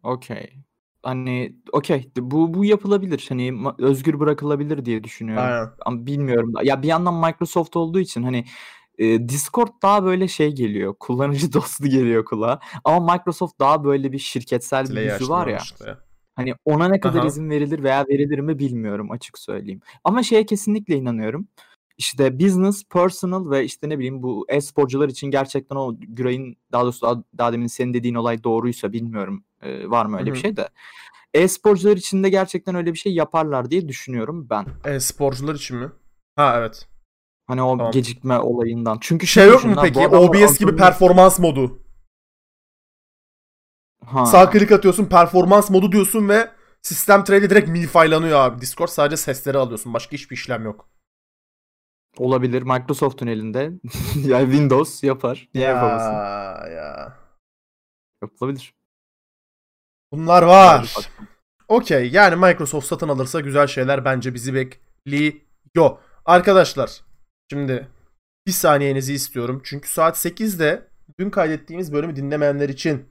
Okey. 0.03 0.53
Hani 1.03 1.55
okey 1.71 2.11
bu 2.17 2.53
bu 2.53 2.65
yapılabilir. 2.65 3.25
Hani 3.29 3.53
özgür 3.77 4.19
bırakılabilir 4.19 4.85
diye 4.85 5.03
düşünüyorum. 5.03 5.43
Aynen. 5.43 5.69
Ama 5.85 6.05
bilmiyorum. 6.05 6.53
Ya 6.63 6.81
bir 6.83 6.87
yandan 6.87 7.13
Microsoft 7.13 7.75
olduğu 7.75 7.99
için 7.99 8.23
hani 8.23 8.45
e, 8.97 9.29
Discord 9.29 9.69
daha 9.81 10.05
böyle 10.05 10.27
şey 10.27 10.55
geliyor. 10.55 10.95
Kullanıcı 10.99 11.53
dostu 11.53 11.87
geliyor 11.87 12.25
kulağa. 12.25 12.59
Ama 12.83 13.13
Microsoft 13.13 13.59
daha 13.59 13.83
böyle 13.83 14.11
bir 14.11 14.19
şirketsel 14.19 14.89
bir 14.89 15.01
yüzü 15.01 15.29
var 15.29 15.47
ya. 15.47 15.57
Işte. 15.57 15.97
Hani 16.35 16.53
ona 16.65 16.87
ne 16.87 16.99
kadar 16.99 17.19
Aha. 17.19 17.27
izin 17.27 17.49
verilir 17.49 17.83
veya 17.83 18.05
verilir 18.09 18.39
mi 18.39 18.59
bilmiyorum 18.59 19.11
açık 19.11 19.39
söyleyeyim. 19.39 19.81
Ama 20.03 20.23
şeye 20.23 20.45
kesinlikle 20.45 20.95
inanıyorum. 20.95 21.47
İşte 21.97 22.39
business, 22.39 22.83
personal 22.83 23.51
ve 23.51 23.65
işte 23.65 23.89
ne 23.89 23.97
bileyim 23.97 24.23
bu 24.23 24.45
e-sporcular 24.49 25.09
için 25.09 25.31
gerçekten 25.31 25.75
o 25.75 25.95
Güray'ın 25.99 26.55
daha 26.71 26.83
doğrusu 26.83 27.01
daha, 27.01 27.23
daha 27.37 27.53
demin 27.53 27.67
senin 27.67 27.93
dediğin 27.93 28.15
olay 28.15 28.43
doğruysa 28.43 28.93
bilmiyorum 28.93 29.43
e, 29.61 29.89
var 29.89 30.05
mı 30.05 30.17
öyle 30.17 30.25
Hı-hı. 30.29 30.35
bir 30.35 30.39
şey 30.41 30.57
de. 30.57 30.69
E-sporcular 31.33 31.97
için 31.97 32.23
de 32.23 32.29
gerçekten 32.29 32.75
öyle 32.75 32.93
bir 32.93 32.97
şey 32.97 33.13
yaparlar 33.13 33.71
diye 33.71 33.87
düşünüyorum 33.87 34.47
ben. 34.49 34.65
E-sporcular 34.85 35.55
için 35.55 35.77
mi? 35.77 35.91
Ha 36.35 36.55
evet. 36.57 36.87
Hani 37.47 37.61
o 37.61 37.77
tamam. 37.77 37.91
gecikme 37.91 38.39
olayından. 38.39 38.97
Çünkü 39.01 39.27
şey 39.27 39.47
yok 39.47 39.65
mu 39.65 39.75
peki? 39.81 40.07
OBS 40.07 40.59
gibi 40.59 40.75
performans 40.75 41.39
modu. 41.39 41.79
Ha. 44.05 44.25
Sağ 44.25 44.49
klik 44.49 44.71
atıyorsun 44.71 45.05
performans 45.05 45.69
modu 45.69 45.91
diyorsun 45.91 46.29
ve 46.29 46.51
sistem 46.81 47.23
trade'e 47.23 47.49
direkt 47.49 47.69
minifaylanıyor 47.69 48.39
abi. 48.39 48.61
Discord 48.61 48.87
sadece 48.87 49.17
sesleri 49.17 49.57
alıyorsun. 49.57 49.93
Başka 49.93 50.11
hiçbir 50.11 50.35
işlem 50.35 50.63
yok. 50.63 50.89
Olabilir. 52.17 52.61
Microsoft'un 52.61 53.27
elinde. 53.27 53.71
yani 54.15 54.45
Windows 54.51 55.03
yapar. 55.03 55.49
Niye 55.53 55.67
ya, 55.67 55.71
yapamasın? 55.71 56.11
Ya. 56.71 57.17
Yapılabilir. 58.21 58.78
Bunlar 60.11 60.43
var. 60.43 61.09
Okey. 61.67 62.09
Yani 62.11 62.35
Microsoft 62.35 62.87
satın 62.87 63.09
alırsa 63.09 63.39
güzel 63.39 63.67
şeyler 63.67 64.05
bence 64.05 64.33
bizi 64.33 64.53
bekliyor. 64.53 65.97
Arkadaşlar 66.25 67.01
Şimdi 67.51 67.87
bir 68.47 68.51
saniyenizi 68.51 69.13
istiyorum. 69.13 69.61
Çünkü 69.63 69.89
saat 69.89 70.17
8'de 70.17 70.87
dün 71.19 71.29
kaydettiğimiz 71.29 71.93
bölümü 71.93 72.15
dinlemeyenler 72.15 72.69
için 72.69 73.09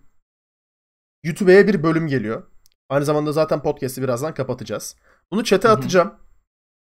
YouTube'ya 1.24 1.66
bir 1.66 1.82
bölüm 1.82 2.06
geliyor. 2.06 2.42
Aynı 2.88 3.04
zamanda 3.04 3.32
zaten 3.32 3.62
podcast'i 3.62 4.02
birazdan 4.02 4.34
kapatacağız. 4.34 4.96
Bunu 5.30 5.44
chat'e 5.44 5.68
atacağım. 5.68 6.14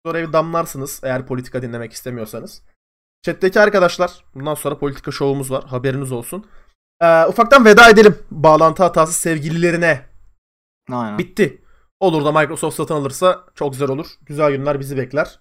Sonra 0.06 0.28
bir 0.28 0.34
damlarsınız 0.34 1.00
eğer 1.04 1.28
politika 1.28 1.62
dinlemek 1.62 1.94
istemiyorsanız. 1.94 2.62
Chat'teki 3.22 3.60
arkadaşlar 3.60 4.26
bundan 4.36 4.54
sonra 4.54 4.80
politika 4.80 5.12
şovumuz 5.12 5.52
var. 5.52 5.64
Haberiniz 5.64 6.12
olsun. 6.12 6.46
Ee, 7.02 7.26
ufaktan 7.26 7.66
veda 7.66 7.90
edelim. 7.90 8.18
Bağlantı 8.32 8.84
hatası 8.84 9.14
sevgililerine. 9.14 10.06
Aynen. 10.92 11.18
Bitti. 11.18 11.62
Olur 12.00 12.26
da 12.26 12.32
Microsoft 12.32 12.78
satın 12.78 12.96
alırsa 12.96 13.46
çok 13.56 13.72
güzel 13.72 13.90
olur. 13.90 14.08
Güzel 14.22 14.52
günler 14.52 14.80
bizi 14.80 14.98
bekler. 14.98 15.40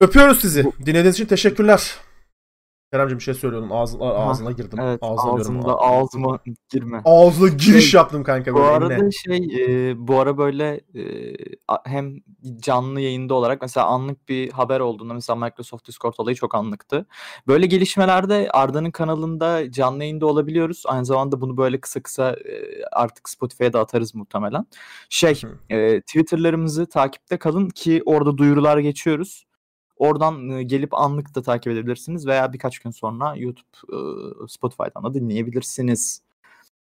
Öpüyoruz 0.00 0.40
sizi. 0.40 0.64
Dinlediğiniz 0.80 1.14
için 1.14 1.26
teşekkürler. 1.26 1.96
Keremciğim 2.92 3.18
bir 3.18 3.24
şey 3.24 3.34
söylüyordun. 3.34 3.70
Ağzına, 3.70 4.04
ağzına 4.04 4.50
girdim. 4.50 4.78
Evet, 4.80 4.98
ağzına 5.02 5.44
diyorum. 5.44 5.64
ağzıma 5.78 6.38
girme. 6.68 7.02
Ağzına 7.04 7.48
giriş 7.48 7.90
şey, 7.90 7.98
yaptım 7.98 8.22
kanka. 8.22 8.54
Bu 8.54 8.62
arada 8.62 8.94
eline. 8.94 9.10
şey 9.10 9.64
e, 9.64 9.94
bu 10.08 10.18
ara 10.18 10.38
böyle 10.38 10.80
e, 10.94 11.34
hem 11.84 12.16
canlı 12.58 13.00
yayında 13.00 13.34
olarak 13.34 13.62
mesela 13.62 13.86
anlık 13.86 14.28
bir 14.28 14.50
haber 14.50 14.80
olduğunda 14.80 15.14
mesela 15.14 15.36
Microsoft 15.36 15.88
Discord 15.88 16.14
olayı 16.18 16.36
çok 16.36 16.54
anlıktı. 16.54 17.06
Böyle 17.46 17.66
gelişmelerde 17.66 18.48
Arda'nın 18.52 18.90
kanalında 18.90 19.72
canlı 19.72 20.02
yayında 20.02 20.26
olabiliyoruz. 20.26 20.82
Aynı 20.86 21.04
zamanda 21.04 21.40
bunu 21.40 21.56
böyle 21.56 21.80
kısa 21.80 22.02
kısa 22.02 22.30
e, 22.30 22.84
artık 22.92 23.28
Spotify'a 23.28 23.72
da 23.72 23.80
atarız 23.80 24.14
muhtemelen. 24.14 24.66
Şey 25.08 25.42
e, 25.68 26.00
Twitter'larımızı 26.00 26.86
takipte 26.86 27.36
kalın 27.36 27.68
ki 27.68 28.02
orada 28.06 28.38
duyurular 28.38 28.78
geçiyoruz. 28.78 29.46
Oradan 30.00 30.68
gelip 30.68 30.94
anlık 30.94 31.34
da 31.34 31.42
takip 31.42 31.72
edebilirsiniz 31.72 32.26
veya 32.26 32.52
birkaç 32.52 32.78
gün 32.78 32.90
sonra 32.90 33.34
YouTube, 33.36 34.48
Spotify'dan 34.48 35.04
da 35.04 35.14
dinleyebilirsiniz. 35.14 36.22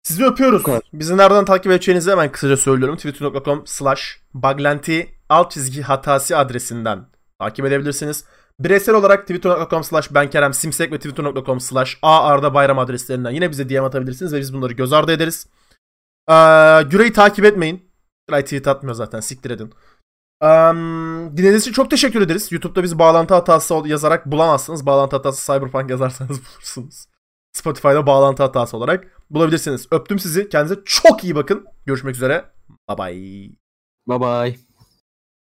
Sizi 0.03 0.25
öpüyoruz. 0.25 0.63
Bizi 0.93 1.17
nereden 1.17 1.45
takip 1.45 1.71
edeceğinizi 1.71 2.11
hemen 2.11 2.31
kısaca 2.31 2.57
söylüyorum. 2.57 2.97
twitter.com 2.97 3.63
slash 3.65 4.21
baglenti 4.33 5.09
alt 5.29 5.51
çizgi 5.51 5.81
hatası 5.81 6.37
adresinden 6.37 7.05
takip 7.39 7.65
edebilirsiniz. 7.65 8.25
Bireysel 8.59 8.95
olarak 8.95 9.27
twitter.com 9.27 9.83
slash 9.83 10.13
benkerem 10.13 10.53
simsek 10.53 10.91
ve 10.91 10.97
twitter.com 10.97 11.59
slash 11.59 11.99
arda 12.01 12.53
bayram 12.53 12.79
adreslerinden 12.79 13.31
yine 13.31 13.51
bize 13.51 13.69
DM 13.69 13.83
atabilirsiniz 13.83 14.33
ve 14.33 14.39
biz 14.39 14.53
bunları 14.53 14.73
göz 14.73 14.93
ardı 14.93 15.11
ederiz. 15.11 15.47
Ee, 16.29 16.33
Güre'yi 16.89 17.13
takip 17.13 17.45
etmeyin. 17.45 17.93
Güray 18.27 18.43
tweet 18.43 18.67
atmıyor 18.67 18.95
zaten 18.95 19.19
siktir 19.19 19.51
edin. 19.51 19.73
Um, 20.43 21.37
dinlediğiniz 21.37 21.61
için 21.61 21.71
çok 21.71 21.89
teşekkür 21.89 22.21
ederiz. 22.21 22.51
YouTube'da 22.51 22.83
bizi 22.83 22.99
bağlantı 22.99 23.33
hatası 23.33 23.81
yazarak 23.85 24.25
bulamazsınız. 24.25 24.85
Bağlantı 24.85 25.15
hatası 25.15 25.53
Cyberpunk 25.53 25.89
yazarsanız 25.89 26.39
bulursunuz. 26.53 27.05
Spotify'da 27.53 28.05
bağlantı 28.05 28.43
hatası 28.43 28.77
olarak 28.77 29.07
bulabilirsiniz. 29.29 29.87
Öptüm 29.91 30.19
sizi. 30.19 30.49
Kendinize 30.49 30.81
çok 30.85 31.23
iyi 31.23 31.35
bakın. 31.35 31.65
Görüşmek 31.85 32.15
üzere. 32.15 32.45
Bye 32.89 32.97
bye. 32.97 33.49
Bye 34.07 34.19
bye. 34.19 34.72